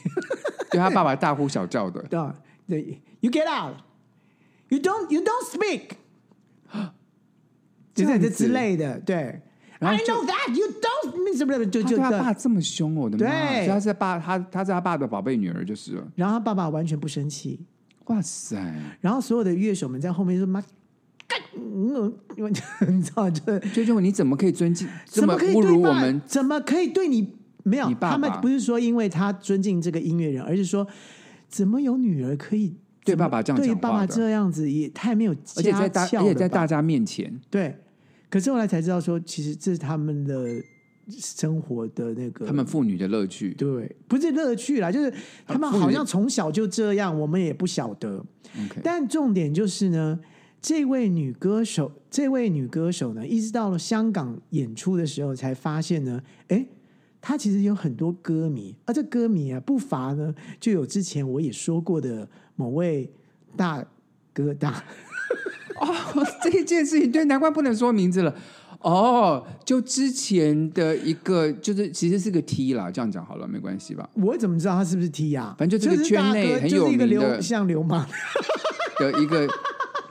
[0.72, 2.20] 对他爸爸大呼小叫的， 对
[2.68, 5.90] 对，You get out，You don't You don't speak，
[7.94, 9.42] 就 是这之类的，对
[9.84, 16.08] ，I know that you don't，什么什么，就就他爸这么凶，我的妈，对，他是爸，他他是他爸的宝贝女儿，就是了。
[16.16, 17.60] 然后他爸爸完全不生气，
[18.06, 18.56] 哇塞！
[19.02, 20.62] 然后所有的乐手们在后面说：“妈，
[21.28, 26.22] 干，你知道就就就你怎么可以尊敬，怎么侮辱我们？
[26.26, 27.34] 怎么可以对你？”
[27.66, 30.86] 没有，爸爸他们不是说因为他尊敬这个音乐人，而是说
[31.48, 37.78] 怎么有女儿可以对爸爸这样对爸爸这样子，也太没有而且在大而且在大家面前，对。
[38.34, 40.60] 可是后来才知道说，其实这是他们的
[41.08, 45.14] 生活的那个他们妇女的乐趣，对，不是乐趣啦，就是
[45.46, 48.26] 他们好像从小就这样，我们也不晓得。
[48.82, 50.20] 但重点就是呢，
[50.60, 56.66] 这位女歌手，这位女歌手呢，一直到了香港演出的时候，才发现呢，哎。
[57.26, 63.10] 他其实有很多歌迷，而这歌迷啊，不乏呢，就有之前我也说过的某位
[63.56, 63.82] 大
[64.34, 64.84] 哥大。
[65.84, 68.34] 哦， 这件事情对，难怪不能说名字了。
[68.80, 74.10] 哦，就之前的一个，就是其实是个 T 啦，这样讲好了，没关系吧？
[74.16, 75.56] 我怎么知道他是不是 T 呀？
[75.58, 78.06] 反正就这个圈内很有名的，流像流氓
[79.00, 79.48] 的一个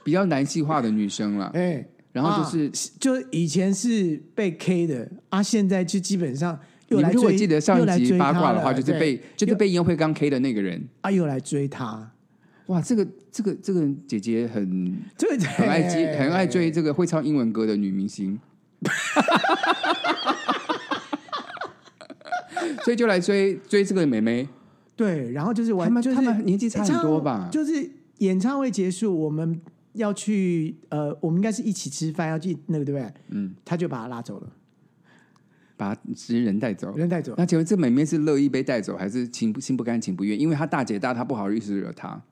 [0.02, 1.50] 比较男性化的女生了。
[1.54, 6.58] 哎，然后就是，啊、就以前是被 K 的啊，现在就基本上。
[6.88, 12.11] 你们如果记得上一集八卦的话，就是被就是被烟灰缸 K 的那个人啊，又来追他。
[12.66, 14.96] 哇，这个这个这个姐姐很
[15.56, 18.38] 很爱追很爱追这个会唱英文歌的女明星，
[22.84, 24.48] 所以就来追追这个妹妹。
[24.94, 27.48] 对，然后就是玩，他们他们年纪差很多吧？
[27.50, 29.60] 就是演唱会结束，我们
[29.94, 33.12] 要去呃，我们应该是一起吃饭，要去那个对不对？
[33.30, 34.48] 嗯，他就把他拉走了。
[35.76, 37.34] 把直接人带走，人带走。
[37.36, 40.38] 那请问这妹妹是乐意被带走，还是情不心不甘情不愿？
[40.38, 42.22] 因为她大姐大，她不好意思惹她。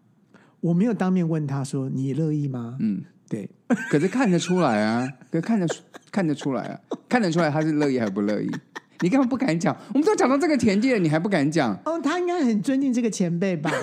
[0.60, 3.48] 我没有当面问他说：“你乐意吗？”嗯，对。
[3.90, 5.66] 可是看得出来啊， 可看得
[6.10, 8.50] 看得出来啊，看得出来他是乐意还是不乐意？
[9.00, 9.74] 你干嘛不敢讲？
[9.94, 11.74] 我们都讲到这个田地了，你还不敢讲？
[11.86, 13.70] 哦，他应该很尊敬这个前辈吧。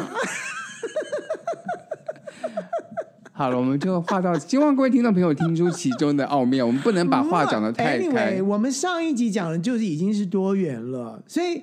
[3.31, 6.65] 好了，我们就话到，希望各位听众朋友听出其中的奥妙。
[6.65, 8.37] 我们不能把话讲的太开。
[8.37, 11.61] Anyway, 我们上一集讲的就是已经是多元了，所以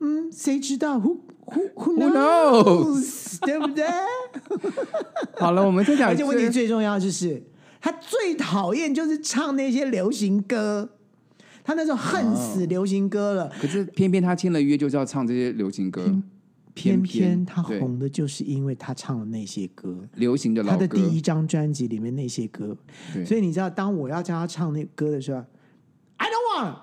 [0.00, 3.38] 嗯，谁知道？Who who who knows？
[3.40, 3.84] 对不对？
[5.38, 6.08] 好了，我们再讲。
[6.08, 7.42] 而且问题最重要就是，
[7.80, 10.88] 他最讨厌就是唱那些流行歌，
[11.62, 13.46] 他那时候恨死流行歌了。
[13.46, 16.04] 哦、可是偏偏他签了约，就是要唱这些流行歌。
[16.06, 16.22] 嗯
[16.76, 20.76] 偏偏他红的就是因为他唱了那些歌，流行的老歌。
[20.76, 22.76] 他的第一张专辑里面那些歌，
[23.24, 25.38] 所以你知道，当我要叫他唱那歌的时候
[26.16, 26.74] ，I don't want，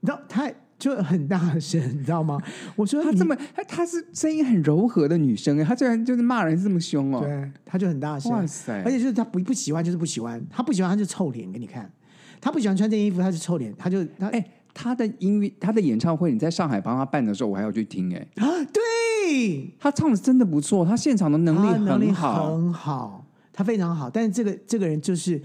[0.00, 0.50] 你知道他
[0.84, 2.38] 就就很大声，你知道吗？
[2.76, 8.82] 我说他这么，他他是声音很柔和的女生哎，他居然就是骂人这么凶哦，对，他就很大声，哇塞！
[8.84, 11.90] 而且就是他不不喜欢，就是不喜欢，他不喜欢他就臭脸给你看，
[12.38, 25.40] 他不喜欢穿这件衣服，他就臭脸，他就他哎，他的音乐，他的演唱会，你在上海帮他办的时候，我还要去听哎啊，对，他唱的真的不错，他现场的能力很好，能力很好，他非常好，但是这个这个人就是，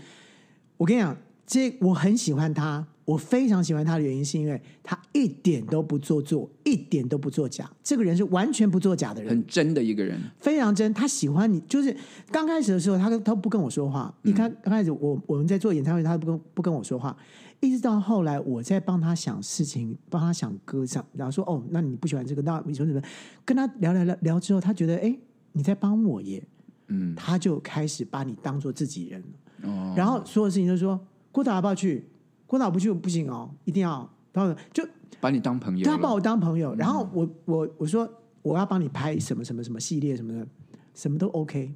[0.75, 1.15] 我跟你讲，
[1.47, 2.86] 这我很喜欢他。
[3.10, 7.67] 我非常喜欢他的原因，是因为他一点都不做作，一点都不作假。
[7.84, 10.93] 这个人是完全不作假的人，很真的一个人，非常真。
[10.93, 11.95] 他喜欢你，就是
[12.32, 14.13] 刚开始的时候，他他不跟我说话。
[14.22, 17.17] 你看，刚开始我我们在做演唱会，他不跟不跟我说话，
[17.62, 23.02] 一直到后来我在帮他想事情，帮他想歌想，然后说哦，那你不喜欢这个，那你说什么？
[23.43, 25.17] 跟他聊聊聊聊之后，他觉得哎，
[25.54, 26.43] 你在帮我耶，
[26.89, 29.67] 嗯，他就开始把你当做自己人了。
[29.67, 31.00] 哦，然后所有事情都说
[31.32, 32.06] 郭导要不要去？
[32.49, 34.83] 郭导不去不行哦，一定要，然后就
[35.19, 40.47] 把你当朋友，他把我当朋友，然后我我我说我要帮你拍什么什么什么系列什么的，
[40.95, 41.71] 什么都 OK，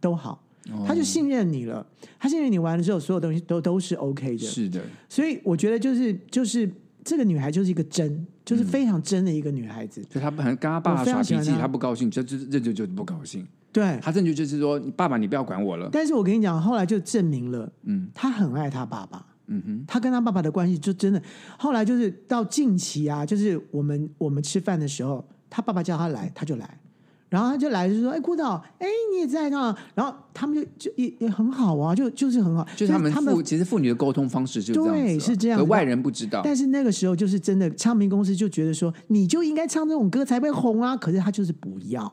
[0.00, 0.42] 都好，
[0.86, 1.86] 他就信任你了，
[2.18, 6.72] 他信任你完了之后，所有东西都都是 OK 的，是的，所以我觉得就是就是
[7.04, 19.26] 这个女孩就是一个真，就是非常真的一个女孩子，就她很跟她爸爸耍脾气，她不高兴，就就这就就不高兴，对，她甚至就是说爸爸你不要管我了，但是我跟你讲，后来就证明了，嗯，她很爱她爸爸。
[19.46, 21.22] 嗯哼，他跟他爸爸的关系就真的，
[21.58, 26.78] 后来就是到近期啊，就是我们我们吃饭的时候，他爸爸叫他来，他就来，
[27.28, 36.40] 然后他就来就说：“哎，郭导，哎，你也在呢。”然后他们就就也也很好啊，就就是很好，就是他们父其实父女的沟通方式就是这样，对，是这样，外人不知道。
[36.44, 42.12] 但是那个时候就是真的，唱片公司就觉得说，你就应该唱这种歌才会红啊，可是他就是不要。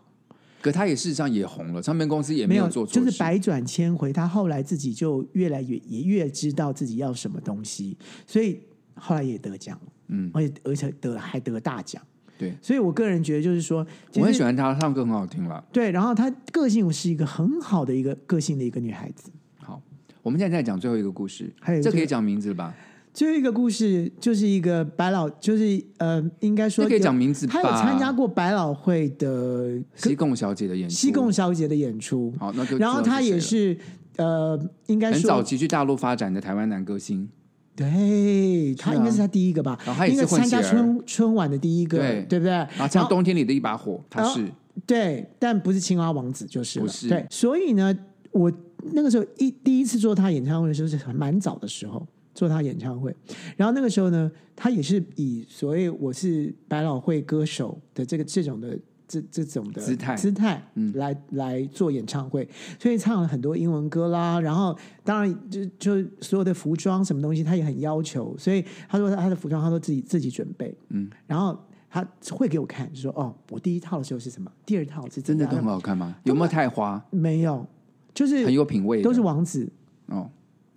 [0.61, 4.13] 可他也事实上也红了，唱片公司也没有做错，就是百转千回。
[4.13, 7.97] 他后来自己就越来越也越知道自己要什么东西，
[8.27, 8.59] 所以
[8.93, 12.01] 后来也得奖了，嗯，而且而且得还得大奖。
[12.37, 15.63] 对，所以我个人觉得就是说，我很喜欢她唱歌很好听了。
[15.71, 19.31] 对，然后她个性是一个很好的一个个性的一个女孩子。
[19.57, 19.81] 好，
[20.21, 22.73] 我们现在在讲最后一个故事，还有这可以讲名字吧？
[23.13, 27.53] 最后一个故事就是一个百老，就是呃，应该说可以讲名字吧。
[27.53, 32.33] 他有参加过百老汇的西贡小姐的演出，西贡小姐的演出。
[32.39, 33.77] 好，那就然后他也是
[34.15, 37.27] 呃，应该说很早期去大陆发展的台湾男歌星。
[37.75, 39.77] 对，他应该是他第一个吧？
[39.85, 42.53] 然后他也是参加春春晚的第一个，对对不对？
[42.53, 44.45] 啊，像冬天里的一把火，他是
[44.85, 47.09] 对，但不是青蛙王子，就是不是。
[47.09, 47.93] 对，所以呢，
[48.31, 48.51] 我
[48.93, 52.07] 那个时候一第一次做他演唱会的时候是蛮早的时候。
[52.41, 53.15] 做他演唱会，
[53.55, 60.15] 然后那个时候呢，他也是以所谓我是百老汇歌手的这个这种的这这种的姿态。
[60.15, 62.49] 姿态，嗯，来来做演唱会，
[62.79, 71.55] 所以唱了很多英文歌啦，然后当然就就所有的服装什么东西，他也很要求，所以他说他的服装他都自己自己准备，嗯，然后
[71.91, 76.15] 他会给我看，就说哦，我第一套的时候是什么，第二套是真的都很好看吗？
[76.23, 77.05] 有没有太花？
[77.11, 77.67] 没有，
[78.15, 79.71] 就是很有品味，都是王子。
[80.07, 80.27] 哦，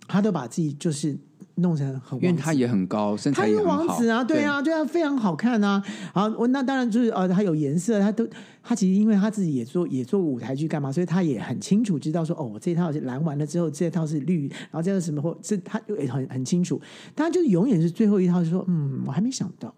[0.07, 1.17] 他都把自己就是。
[1.55, 5.81] 弄成很，因为他也很高，身材也很好，他是王子啊，对啊，对啊，非常好看啊。
[6.13, 8.27] 好，我那当然就是呃，他有颜色，他都
[8.61, 16.81] 他其实因为他自己也做也做舞台剧干嘛，所以他也很清楚知道说，哦，我这套是蓝完了之后，这套是绿，然后这个什么或这他也很很清楚。
[17.15, 19.73] 他就永远是最后一套，就说嗯，我还没想到，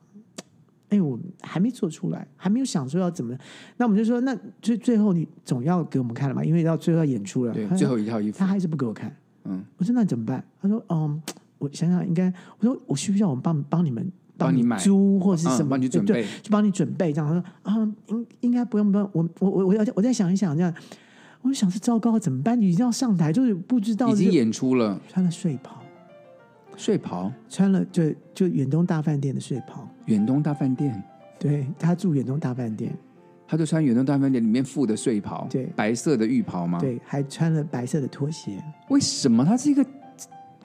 [0.90, 3.38] 哎，我还没做出来，还没有想说要怎么。
[3.78, 9.16] 那我们就说，那最最后你总要给我们看了嘛，因为到最后要演出了，对，最后一套衣服，他还是不给我看。
[9.44, 10.44] 嗯，我说那怎么办？
[10.60, 11.22] 他说嗯。
[11.58, 15.70] 我想想，应该我说我需不需要我们帮帮你们帮你买租或者是什么？
[15.70, 17.44] 帮你准备，对，就帮你准备这样。
[17.64, 19.10] 他说啊，应应该不用不用。
[19.14, 20.74] 我我我我要我再想一想这样。
[21.44, 22.60] 我就想是糟糕，怎么办？
[22.60, 25.82] 你一定要上台，就是不知道已经演出了，穿了睡袍，
[26.76, 29.88] 睡袍穿了就就远东大饭店的睡袍。
[30.08, 31.02] 远东大饭店，
[31.40, 32.92] 对，他住远东大饭店，
[33.48, 36.80] 他就穿远东大饭店里面附的睡袍，对，白色的浴袍吗？
[36.80, 38.62] 对，还穿了白色的拖鞋。
[38.90, 39.86] 为什么他是一个？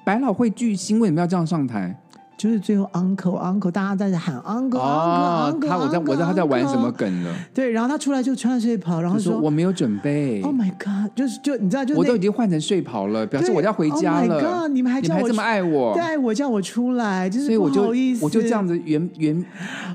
[0.04, 1.96] 百老汇巨星为什么要这样上台？
[2.42, 5.68] 就是最后 uncle uncle，大家在喊 uncle uncle uncle。
[5.68, 7.32] 他我在我知道他在玩什么梗了。
[7.54, 10.42] 对，然后他出来就穿睡袍，然后说我没有准备。
[10.42, 11.14] Oh my god！
[11.14, 14.34] 就是就你知道，就我都已经换成睡袍了，表示我要回家了。
[14.34, 14.72] Oh my god！
[14.72, 17.82] 你们还叫我这么爱我，爱我叫我出来，就是所以我就
[18.20, 19.44] 我就这样子原原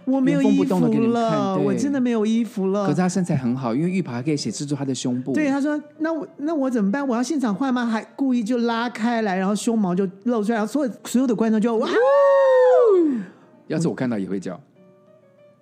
[0.06, 2.86] 我没有衣服了，我真的没有衣服了。
[2.86, 5.34] 可是他身材很好，因为浴袍还可以显示出他的胸部。
[5.34, 7.06] 对，他说那我那我怎么办？
[7.06, 7.86] 我要现场换吗？
[7.86, 11.90] 还故意就拉开来，然后胸毛就露出来，然后所有所有的观众就哇。
[13.68, 14.60] 要是我看到也会叫。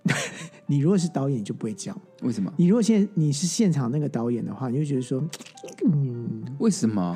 [0.68, 1.96] 你如果是导演，你就不会叫。
[2.22, 2.52] 为什么？
[2.58, 5.24] 你如果现你是现场那个导演的话，你就觉得说，
[5.86, 7.16] 嗯，为什么？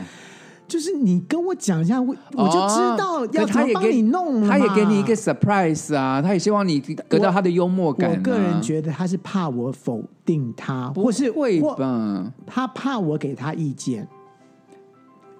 [0.67, 8.13] 就是你跟我讲一下，我我就知道要怎么帮你弄，他也给你一个 surprise 啊，他也希望你得到他的幽默感、啊。
[8.15, 12.31] 我个人觉得他是怕我否定他，或是会吧？
[12.45, 14.07] 他怕我给他意见，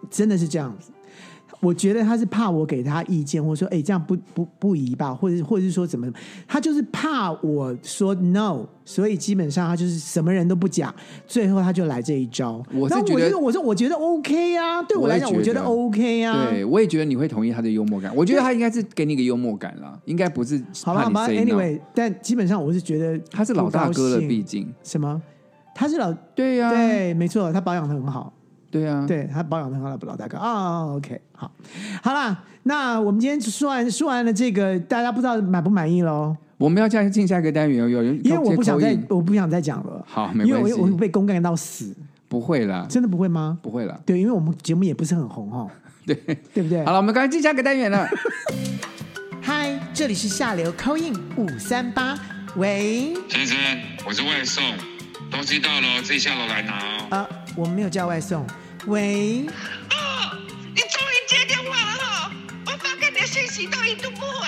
[0.09, 0.91] 真的是这样子。
[1.62, 6.10] 我觉得他是怕我给他意见，或者说，哎，这样不不不宜吧，或者或者是说怎么，
[6.47, 10.93] 他就是怕我说 no，所以基本上他就是什么人都不讲，
[11.28, 12.64] 最后他就来这一招。
[12.74, 16.47] 我是觉得，我觉得我说我觉得 OK 啊，对我来讲，我觉得 OK 啊。
[16.49, 18.16] 对，我也觉得你会同意他的幽默感。
[18.16, 21.28] 我觉得他应该是给你一个幽默感啦，应该不是好吧好吧。
[21.28, 25.22] Anyway，但基本上我是觉得他是老大哥了，毕竟什么？
[25.76, 28.34] 他是老对呀、啊，对，没错，他保养的很好。
[28.72, 31.51] 对啊，对他保养的很好，老大哥啊、oh,，OK，好，
[32.03, 36.36] 好啦，那我们今天说完说完了这个，大家不知道满不满意喽？
[36.57, 41.95] 我们要这样进下一个单元，有人因为我不想再我不想再讲了，好，没关系，因为我我被公干到死，
[42.28, 43.57] 不会啦，真的不会吗？
[43.61, 45.67] 不会啦，对，因为我们节目也不是很红哈，
[46.05, 46.15] 对
[46.53, 46.84] 对不对？
[46.86, 48.07] 好了，我们赶快进下一个单元了。
[49.41, 52.15] 嗨，这里是下流 call in 五三八，
[52.55, 53.57] 喂，先生，
[54.05, 54.63] 我是外送，
[55.32, 57.07] 东西到了，自己下楼来拿哦。
[57.09, 57.30] 啊。
[57.60, 58.47] 我们没有叫外送。
[58.86, 59.45] 喂。
[59.91, 60.38] 哦，
[60.74, 62.32] 你终于接电话了哈！
[62.66, 64.47] 我发给你的信息都一度不回，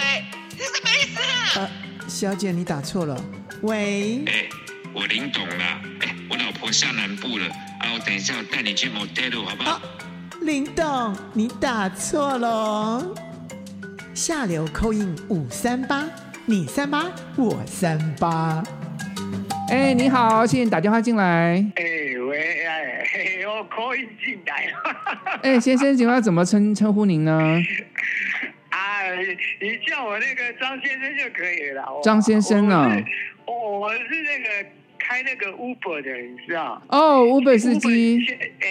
[0.51, 1.51] 你什么意思啊？
[1.55, 1.69] 呃，
[2.07, 3.21] 小姐，你打错了。
[3.63, 4.23] 喂。
[4.27, 4.47] 哎，
[4.93, 5.81] 我林董啦。
[5.99, 7.45] 哎，我老婆下南部了，
[7.81, 9.71] 啊，我等一下我带你去 motel 好不好？
[9.71, 9.81] 啊，
[10.43, 13.05] 林董，你打错了。
[14.13, 16.05] 下流 call in 五三八，
[16.45, 18.63] 你三八，我三八。
[19.69, 21.65] 哎，你好，谢谢你打电话进来。
[21.75, 21.83] 哎，
[22.31, 23.03] 喂，哎，
[23.45, 25.39] 我 call in 进来了。
[25.43, 27.61] 哎，先生，请问要怎么称称呼您呢？
[28.71, 28.79] 啊，
[29.59, 31.83] 你叫我那个张先生就可以了。
[32.01, 33.03] 张先生呢？
[33.45, 36.81] 我我是那个开那个 Uber 的，你知道？
[36.87, 38.25] 哦，Uber 司机。
[38.61, 38.67] 哎，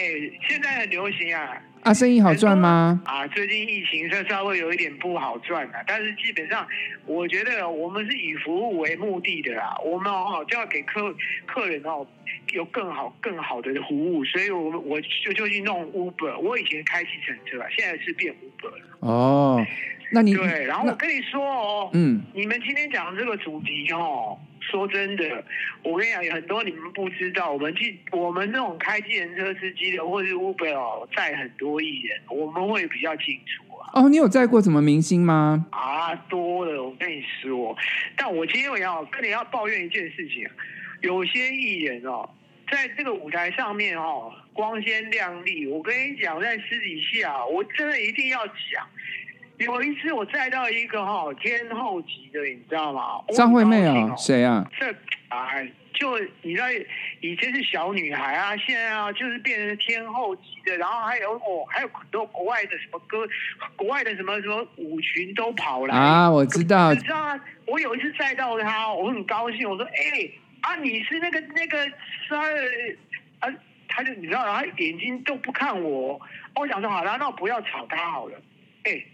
[0.48, 1.60] 现在很流行啊。
[1.90, 3.02] 啊，生意好赚吗？
[3.04, 6.64] 啊，最近疫情是稍微有一点不好赚啊，但是基本上
[7.04, 11.12] 我觉得我们是以服务为目的的啦，我们哦就要给客
[11.46, 12.06] 客人哦
[12.52, 18.84] 有更好更好的服务，所以我我就就去弄 Uber，我以前开计程车，现在是变 Uber 了。
[19.00, 19.66] 哦。
[20.12, 25.44] 那你对，然后我跟你说哦，嗯，你们今天讲的这个主题哦，说真的，
[25.82, 33.90] 我跟你讲，有很多你们不知道，我们去我们那种开计程车司机的，或者是 Uber 哦，载很多艺人，我们会比较清楚啊。
[33.94, 35.66] 哦，你有载过什么明星吗？
[35.70, 37.76] 啊，多了，我跟你说，
[38.16, 40.46] 但我今天我要跟你要抱怨一件事情，
[41.00, 42.28] 有些艺人哦，
[42.70, 48.86] 在这个舞台上面哦，光鲜亮丽，我跟你讲，在私底下，我真的一定要讲。
[49.60, 53.22] 有一次我载到一个哈天后级的，你知道吗？
[53.34, 54.66] 张惠妹啊，谁啊？
[54.78, 54.90] 这
[55.28, 55.50] 啊，
[55.92, 56.66] 就你知道，
[57.20, 63.28] 以前是小女孩啊，现在啊就是变成天后级的，然后还有哦，还有很多国外的什么歌，
[63.76, 67.38] 国外的什么什么舞群都跑来啊，我知道，你知道啊？
[67.66, 70.30] 我有一次载到她，我很高兴，我说哎
[70.62, 71.78] 啊，你是那个那个
[72.26, 72.40] 三
[73.40, 73.54] 啊，
[73.88, 76.18] 他就你知道，他眼睛都不看我，
[76.54, 78.40] 我想说好了，那我不要吵她好了，
[78.84, 79.04] 哎。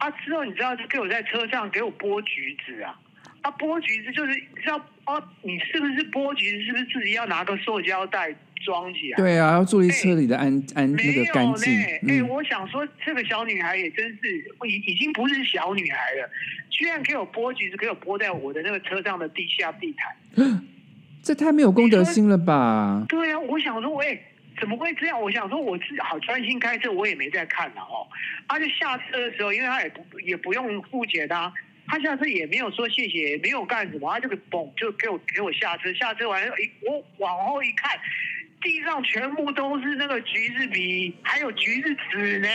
[0.00, 0.10] 啊！
[0.24, 2.98] 之后你知道，就给我在车上给我剥橘子啊！
[3.42, 4.32] 啊，剥橘子就是
[4.66, 6.64] 要啊，你是不是剥橘子？
[6.64, 8.34] 是不是自己要拿个塑胶袋
[8.64, 9.16] 装起来？
[9.18, 11.70] 对啊，要注意车里的安、欸、安那个干净。
[11.72, 16.30] 哎、嗯欸，我想说，这个小女孩也真是已已经不是小女孩了，
[16.70, 19.94] 居然给我剥橘子，给我剥在我的那个车上的地下地
[20.34, 20.64] 毯，
[21.22, 23.04] 这太没有公德心了吧？
[23.06, 24.24] 对啊，我想说，哎、欸。
[24.60, 25.20] 怎么会这样？
[25.20, 28.06] 我想说，我自好专心开车，我也没在看了哦。
[28.46, 31.52] 他就下车的时候，因为他也不也不用付钱的，
[31.86, 35.92] 他下车也没有说谢谢，也没有干什么，他就给嘣就给我给我下车。
[35.94, 36.50] 下车完，哎，
[36.86, 37.98] 我往后一看，
[38.60, 42.48] 地上全部都是那个橘子皮，还有橘子籽呢。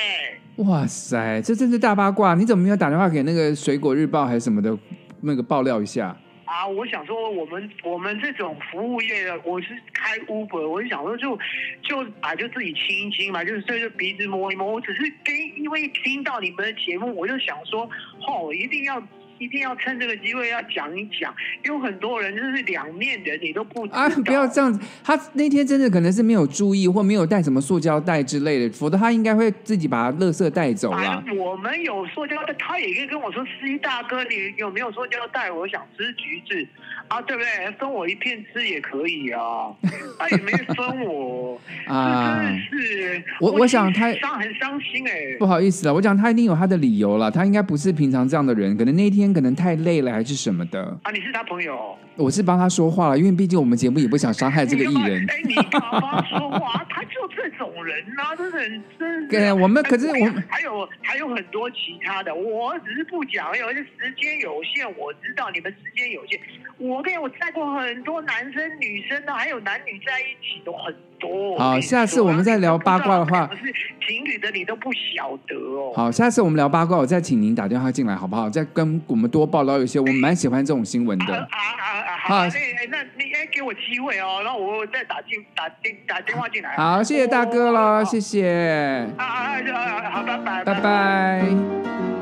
[0.57, 2.35] 哇塞，这真是大八卦！
[2.35, 4.77] 你怎么没有打电话给那个水果日报还是什么的，
[5.21, 6.15] 那个爆料一下？
[6.45, 11.37] 啊，我想说，我们我们这种服务业的，我是开 Uber，我就想说就，
[11.83, 14.71] 就啊，就自己亲一亲嘛，就是对着鼻子摸一摸。
[14.71, 17.89] 我只是跟因为听到你们的节目，我就想说，
[18.27, 19.01] 哦，一定要。
[19.37, 21.33] 一定要趁这个机会要讲一讲，
[21.65, 24.79] 因为很多人就是两面人，你都不啊，不要这样子。
[25.03, 30.97] 他那天真的可能是没有注意，或没有带什么塑胶袋之类的，否则他应该会自己把垃圾带走了。
[30.97, 35.51] 啊，我们有塑胶袋，他也可以跟我说：“司机大哥，你有没有塑胶袋？
[35.51, 36.67] 我想吃橘子
[37.09, 37.71] 啊，对不对？
[37.77, 39.73] 分我一片吃也可以啊。
[40.17, 49.24] ”他也没分我 啊，真的是我我想他伤很伤心哎，不好意思啊，我讲他一定有他的理由了，他应该不是平常这样的人，可能那天。
[49.25, 51.11] 天可能太累了还是什么的啊？
[51.11, 51.97] 你是他朋友？
[52.15, 55.25] 我是帮他说话了，因为毕竟我们节目也不想伤害这个艺人。
[55.29, 59.27] 哎，你帮他说话，他就这种人呐，真的很真。
[59.27, 64.85] 对，我们可是我们还有还有很多其他的，我只是不讲，因为时间有限。
[64.97, 66.39] 我知道你们时间有限，
[66.77, 71.57] 我跟你我带过很多男生女生的，还有男女在一起都很多。
[71.57, 73.73] 好，下次我们再聊八卦的话，是
[74.07, 75.93] 情侣的你都不晓得哦。
[75.95, 78.49] 好，下次我们聊八卦，我再请您打电话进来好不好？
[78.49, 81.35] 再跟我们多报道一些，我们蛮喜欢这种新闻的。
[81.35, 82.17] 啊啊啊！
[82.25, 86.75] 好，哎哎，那你哎给我机会哦，然后我再打进打电打电话进来。
[86.75, 89.07] 好，谢谢大哥了，谢谢。
[89.17, 92.14] 啊啊好，拜拜，拜拜。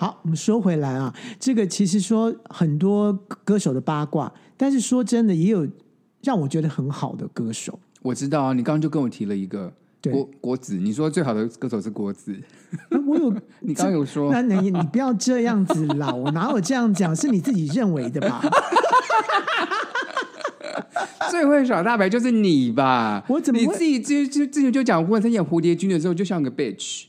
[0.00, 3.12] 好，我们说回来啊，这个其实说很多
[3.44, 5.68] 歌手的八卦，但是说真的，也有
[6.22, 7.78] 让我觉得很好的歌手。
[8.00, 9.70] 我知道啊，你刚刚就跟我提了一个。
[10.10, 12.34] 郭郭子，你说最好的歌手是郭子，
[13.06, 13.30] 我有，
[13.60, 17.14] 你刚刚有说，那你你不要这样子啦，我哪有这样讲？
[17.14, 18.40] 是你自己认为的吧？
[21.30, 23.22] 最会耍大牌就是你吧？
[23.28, 27.04] 我怎么你自己之之之前就讲过，他演蝴蝶君的时候就像个 bitch。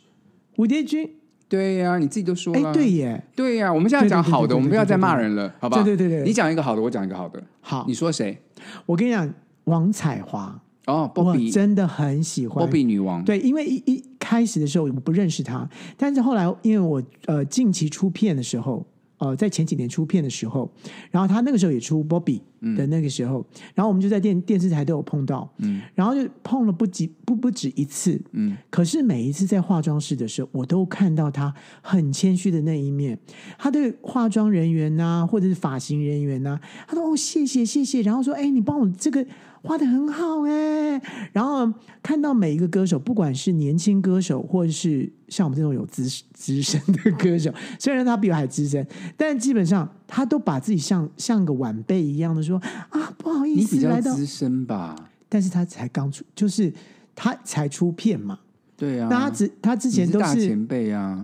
[0.57, 1.09] 蝴蝶君，
[1.51, 3.73] 对呀，你自己都说了，对耶，对呀。
[3.73, 5.83] 我们现在讲好的，我们不要再骂人了，好不好？
[5.83, 7.43] 对对对，你讲一个好的，我讲一个好的。
[7.59, 8.41] 好，你说谁？
[8.85, 9.29] 我跟你讲，
[9.65, 10.61] 王彩华。
[10.87, 13.23] 哦，波比真的很喜欢波比女王。
[13.23, 18.83] 对，因为一一开始的时候我不认识她，但是后来因为我呃近期出片的时候，
[19.21, 20.69] 呃在前几年出片的时候，
[21.11, 22.41] 然后他那个时候也出 Bobby
[22.75, 23.45] 的那个时候，嗯、
[23.75, 33.17] 然后我们就在电电视台都有碰到，嗯，然后就碰了不几不不止一次，嗯，可是每一次在化妆室的时候，我都看到他很谦虚的那一面，
[33.57, 39.25] 他对化妆人员呐、啊，或者是发型人员呐、啊，他说哦谢谢谢谢，然后说哎你帮我这个。
[39.63, 41.01] 画的很好哎，
[41.31, 46.03] 然后看到每一个歌手，不管是年轻歌手，或者是像我们这种有资
[46.33, 48.85] 资深的歌手，虽然他比我还资深，
[49.15, 52.57] 但基本上他都把自己像像个晚辈一样的说
[52.89, 54.95] 啊，不好意思，你比较资深吧？
[55.29, 56.73] 但是他才刚出，就是
[57.15, 58.39] 他才出片嘛，
[58.75, 61.23] 对啊，那他之他之前都是，前辈啊，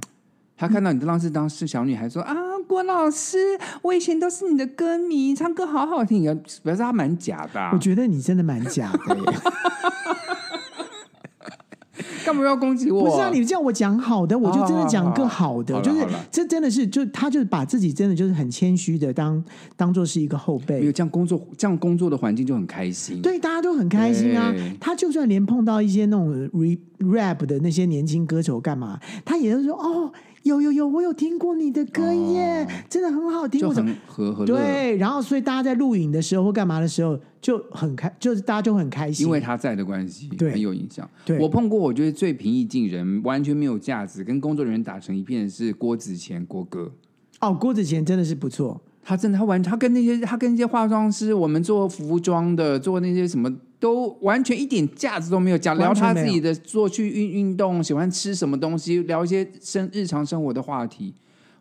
[0.56, 2.57] 他看到你当时当时小女孩说、嗯、啊。
[2.68, 6.36] 郭老师，我以前都是你的歌迷，唱歌好好听啊！
[6.64, 9.24] 表示他蛮假的、我觉得你真的蛮假的耶。
[12.28, 13.06] 干嘛要攻击我？
[13.06, 15.82] 不是啊，你叫我讲好的，我就真的讲个好的。
[15.82, 19.42] 就是这真的是，就他就是把自己真的就是很谦虚的当
[19.78, 20.82] 当做是一个后辈。
[20.82, 23.22] 没有这样工作，这样工作的环境就很开心。
[23.22, 24.54] 对，大家都很开心啊。
[24.78, 26.50] 他就算连碰到一些那种
[27.00, 30.12] rap 的那些年轻歌手干嘛，他也是说哦。
[30.44, 33.60] 有有有，我有听过你的歌耶，哦、真的很好听。
[33.60, 34.56] 就很和和乐。
[34.56, 41.10] 对，然后所以大家在录影的时候或干嘛的时候就很开，就是大家就很开心，因为他在的关系，对，很有影响。
[41.24, 46.92] 对，我碰过，我觉得最平易近人，完全没有架子，跟工作人员打成一片的是郭子乾郭哥。
[47.40, 48.82] 哦，郭子乾真的是不错。
[49.02, 61.14] 他真的，他完，他跟那些，他跟那些化妆师，我们做服装的，做那些什么，都完全一点架子都没有，讲聊他自己的，做去运运动，喜欢吃什么东西，聊一些生日常生活的话题，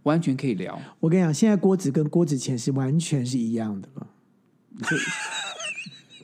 [0.03, 0.77] 完全可以聊。
[0.99, 4.09] 我跟你讲，现在郭子跟郭子乾是完全是一样的了。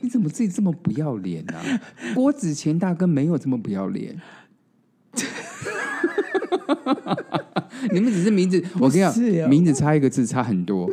[0.03, 1.81] 你怎么自己这么不要脸呢、啊？
[2.13, 4.21] 郭子乾大哥没有这么不要脸。
[7.91, 10.89] 你们只是名字，我跟你讲，名字差一个字差很多，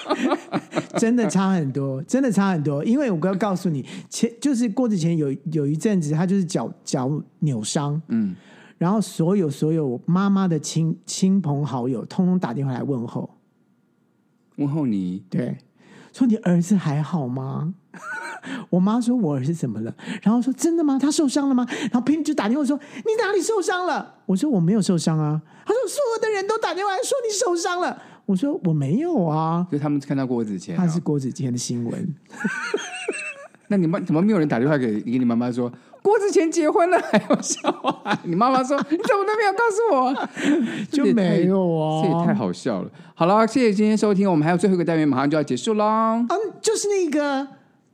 [0.98, 2.84] 真的差很多，真的差很多。
[2.84, 8.36] 因为我要告诉你，前就是郭子乾有有一阵子，他就是脚脚扭伤，嗯，
[8.76, 13.38] 然后所有所有妈妈的亲亲朋好友，通通打电话来问候，
[14.56, 15.56] 问候你，对，
[16.12, 17.74] 说你儿子还好吗？
[18.70, 19.92] 我妈说：“我儿子怎么了？”
[20.22, 20.98] 然后说：“真的吗？
[21.00, 32.14] 他受伤了吗？”然后平就打电话说：“你哪里受伤了？”我说：“我没有受伤啊。”他说：“所有的人都打电话来说你受伤了。”我说：“我没有啊。”就他们看到郭子乾，他是郭子乾的新闻。
[33.68, 35.70] 那你妈怎么没有人打电话给给你妈妈说
[36.02, 37.70] 郭子乾结婚了还有小
[38.04, 38.18] 孩？
[38.24, 40.28] 你妈妈说：“你怎么都没有告诉我？”
[40.90, 42.90] 就没有啊，这也太好笑了。
[43.14, 45.84] 好了，谢谢今天收听，我们还有最后一个单元，马上就要结束喽。
[45.84, 46.28] 嗯，
[46.60, 47.48] 就是那个。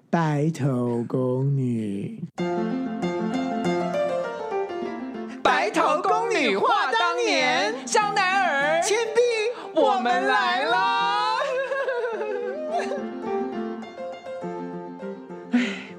[0.08, 2.22] 白头宫女，
[5.42, 9.20] 白头宫女话当年，香奈儿，倩碧，
[9.78, 11.05] 我们来啦！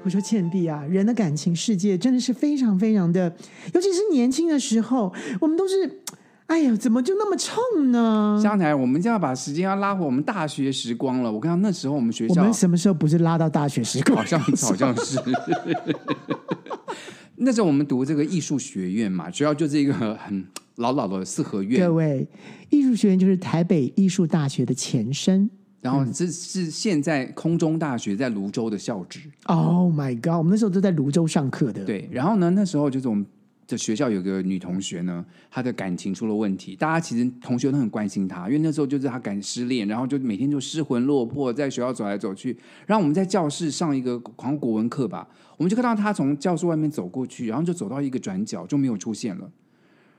[0.08, 3.30] 我说倩碧啊，人的感情世界真的是非常非常的，
[3.74, 6.00] 尤其是年轻的时候，我们都是。
[6.46, 8.40] 哎呀，怎么就那么冲呢？
[8.42, 11.30] 香台，我们就要把时间要拉回我们大学时光了。
[11.30, 14.16] 我看到那时候我们学校，我们什么时候不是拉到大学时光？
[14.16, 15.20] 好像好像是。
[17.36, 20.42] 那时候我们读这个艺术学院嘛，主要就是一个很
[20.76, 21.86] 老老的四合院。
[21.86, 22.26] 各位，
[22.70, 25.50] 艺术学院就是台北艺术大学的前身。
[25.80, 29.20] 然后这是现在空中大学在泸州的校址。
[29.44, 30.38] Oh my god！
[30.38, 31.84] 我们那时候都在泸州上课的。
[31.84, 33.24] 对，然后呢，那时候就是我们
[33.66, 42.56] 的学校有个女同学呢，她的感情出了问题，大家其实同学都很关心她，因为那时候就是她感失恋，然后就每天就失魂落魄，在学校走来走去。
[42.86, 49.48] 然后我们在教室上一个好像国文课吧，我们就看到她从教室外面走过去，然后就走到一个转角就没有出现了。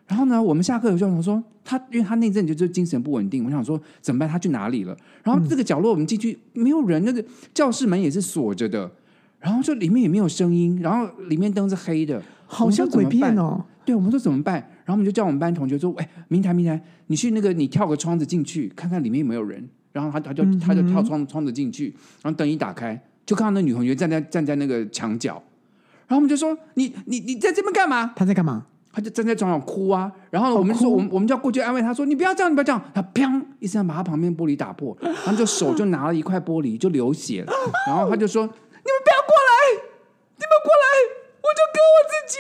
[0.10, 4.28] 然后呢，我们下课的时候想说他，因为他那阵就就精神不稳定，我想说怎么办？
[4.28, 4.98] 他去哪里了？
[5.24, 8.92] 然后这个角落我们进去没有人，那个教室门也是锁着的，
[9.40, 13.64] 然后就里面也没有声音，然后里面灯是黑的，好像鬼片哦。
[13.86, 14.56] 对，我们说怎么办？
[14.84, 25.34] 然后我们就叫我们班同学说：“哎，明台明台，你去那个你跳个窗子进去，看看里面有没有人。”然后他他就他就跳窗窗子进去，然后灯一打开，就看到那女同学站在站在那个墙角，
[26.08, 28.66] 然后我们就说：“你你你在这边干嘛？”他在干嘛？
[28.92, 37.54] 他就站在床上哭啊，然后我们说，我们我们就要过去安慰他说：“你不要这样，你不要这样。”他砰一声把他旁边玻璃打破， 然后就手就拿了一块玻璃就流血了，
[37.88, 39.54] 然后他就说：“你们不要过来，
[40.36, 40.86] 你们过来，
[41.46, 42.36] 我就割我自己。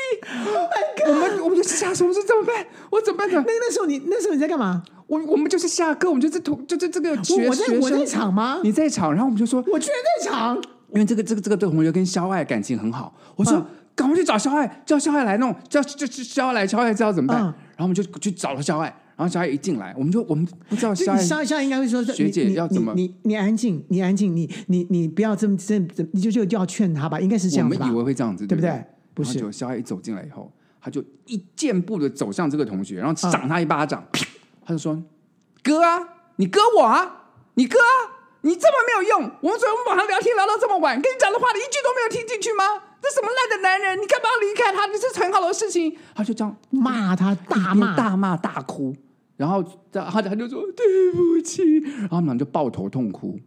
[0.55, 0.67] Oh
[1.09, 2.65] ”我们我们就吓死，我说怎么办？
[2.89, 3.29] 我怎么办？
[3.31, 4.83] 那那时候你那时候你在干嘛？
[5.07, 8.59] 我我们就是下课，我们就是同就是这个学生我在场吗？
[8.63, 10.61] 你在场，然后我们就说：“我居然在场。”
[10.93, 13.63] 因为这个这个这个同学跟肖爱感情很好，我说。
[13.99, 17.41] 赶快去找肖爱，叫肖爱来弄，叫叫肖爱来，肖爱知道怎么办。
[17.41, 18.87] 嗯、然后我们就去找了肖爱，
[19.17, 22.93] 然后肖爱一进来，我们就我们不知道肖爱，肖肖应该会说学姐要怎么？
[22.95, 27.75] 你你，安静，你安静，你你你不要这么这么，你就就就要劝他吧，应该是这样吧。
[27.77, 28.69] 我们以为会这样子，对不对？
[28.69, 30.49] 对不，是，就肖爱一走进来以后，
[30.81, 34.19] 他就一箭步的走向这个同学，然后掌他一巴掌，嗯、
[34.65, 34.97] 他就说
[35.61, 35.99] ：“哥啊，
[36.37, 37.25] 你哥我啊，
[37.55, 42.63] 你哥啊，你这么没有用，我们昨天晚上聊天聊到这么晚，跟你讲的话你一句都没有听进去吗？”
[43.01, 43.97] 这什么烂的男人！
[43.97, 44.87] 你干嘛要离开他？
[44.87, 45.95] 这是很好的事情。
[46.13, 48.95] 他就这样骂他，大骂大骂大哭，
[49.37, 53.39] 然后他他就说对不起，然后我们俩就抱头痛哭。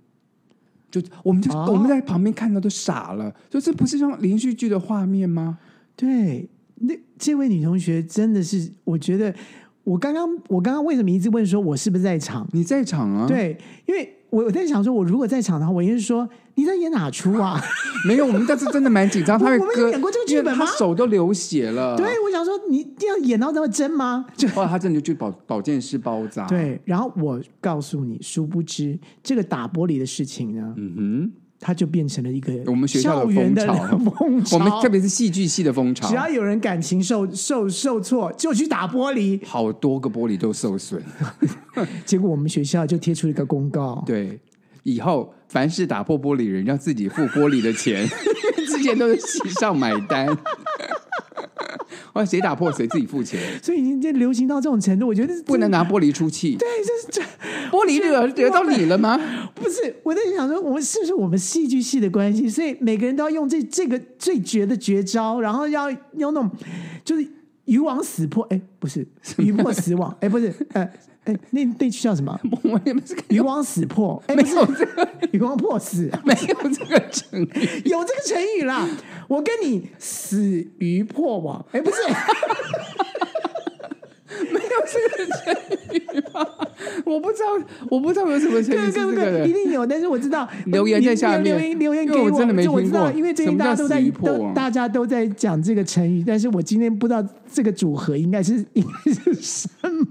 [0.90, 5.58] 就我们就、哦、我们在旁边看到都傻了，就这不是像连续剧的画面吗？
[5.94, 9.34] 对，那这位女同学真的是，我觉得
[9.84, 12.48] 我刚刚我刚刚为什么一直问说我是不是在场？
[12.52, 13.26] 你在场啊？
[13.28, 14.18] 对，因为。
[14.32, 17.60] 我我在想说，我如果在场的话，我应该是说你在演哪出啊？
[18.08, 19.38] 没有，我们这次真的蛮紧张。
[19.38, 20.64] 他会 我们演过这个剧本吗？
[20.64, 21.94] 他手都流血了。
[21.98, 24.24] 对，我想说你一定要演到那么真吗？
[24.34, 26.46] 就后来他真的就去保保健室包扎。
[26.46, 31.32] 对，然后我告诉你，殊不知这个打玻璃的事情呢，嗯哼。
[31.64, 33.72] 它就变成了一个我们学校的风潮，
[34.18, 36.08] 风潮我们特别是戏剧系的风潮。
[36.08, 41.00] 只要有人感情受受受挫，就去打玻璃，好多个玻璃都受损。
[42.04, 44.40] 结果我们学校就贴出一个公告，对，
[44.82, 48.08] 以后凡是打破玻璃人要自己付玻璃的钱，
[48.66, 50.26] 之前都是系上买单。
[52.14, 52.24] 哇！
[52.24, 56.56] 谁打破谁自己付钱， 所以已经流行到这种程度，我觉得不能拿玻璃出气。
[56.56, 57.22] 对，这是这
[57.70, 59.18] 玻璃惹惹到你了吗？
[59.54, 66.50] 不是，我在想说，我们是不是我们戏剧系的关系，所以每个人都要用这这个最绝的绝招，然后要用那种
[67.04, 67.26] 就是
[67.66, 69.06] 鱼网死破，哎，不是
[69.38, 70.92] 鱼破死网，哎，不是，哎。
[71.24, 72.36] 哎，那那句叫什么？
[72.64, 78.84] 我你们是鱼网死破， 哎，没有这个鱼网破死， 没有这个成语，有这个成语啦。
[79.28, 82.14] 我跟你死鱼破网，哎，不是，没
[84.72, 85.54] 有这个成
[85.92, 86.46] 语吗？
[87.04, 93.12] 我不知道，我不知道有什么成语是这个的，一定有，但是我知道留言在下面留言留言给我，我真的没听过。
[93.12, 100.06] 因为最近大家都在都大家都在讲这个成语，但是我今天不知道这个组合应该是应该是什么。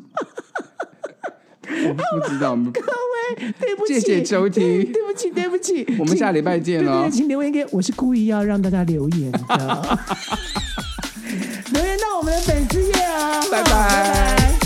[1.83, 9.97] 我不知道， 各位，对不起，谢谢收听，对不起，对不起，我们下礼拜见了，请留言给我，是故意要让大家留言的，
[11.73, 12.80] 留言到我们的粉丝
[13.51, 14.60] 拜拜。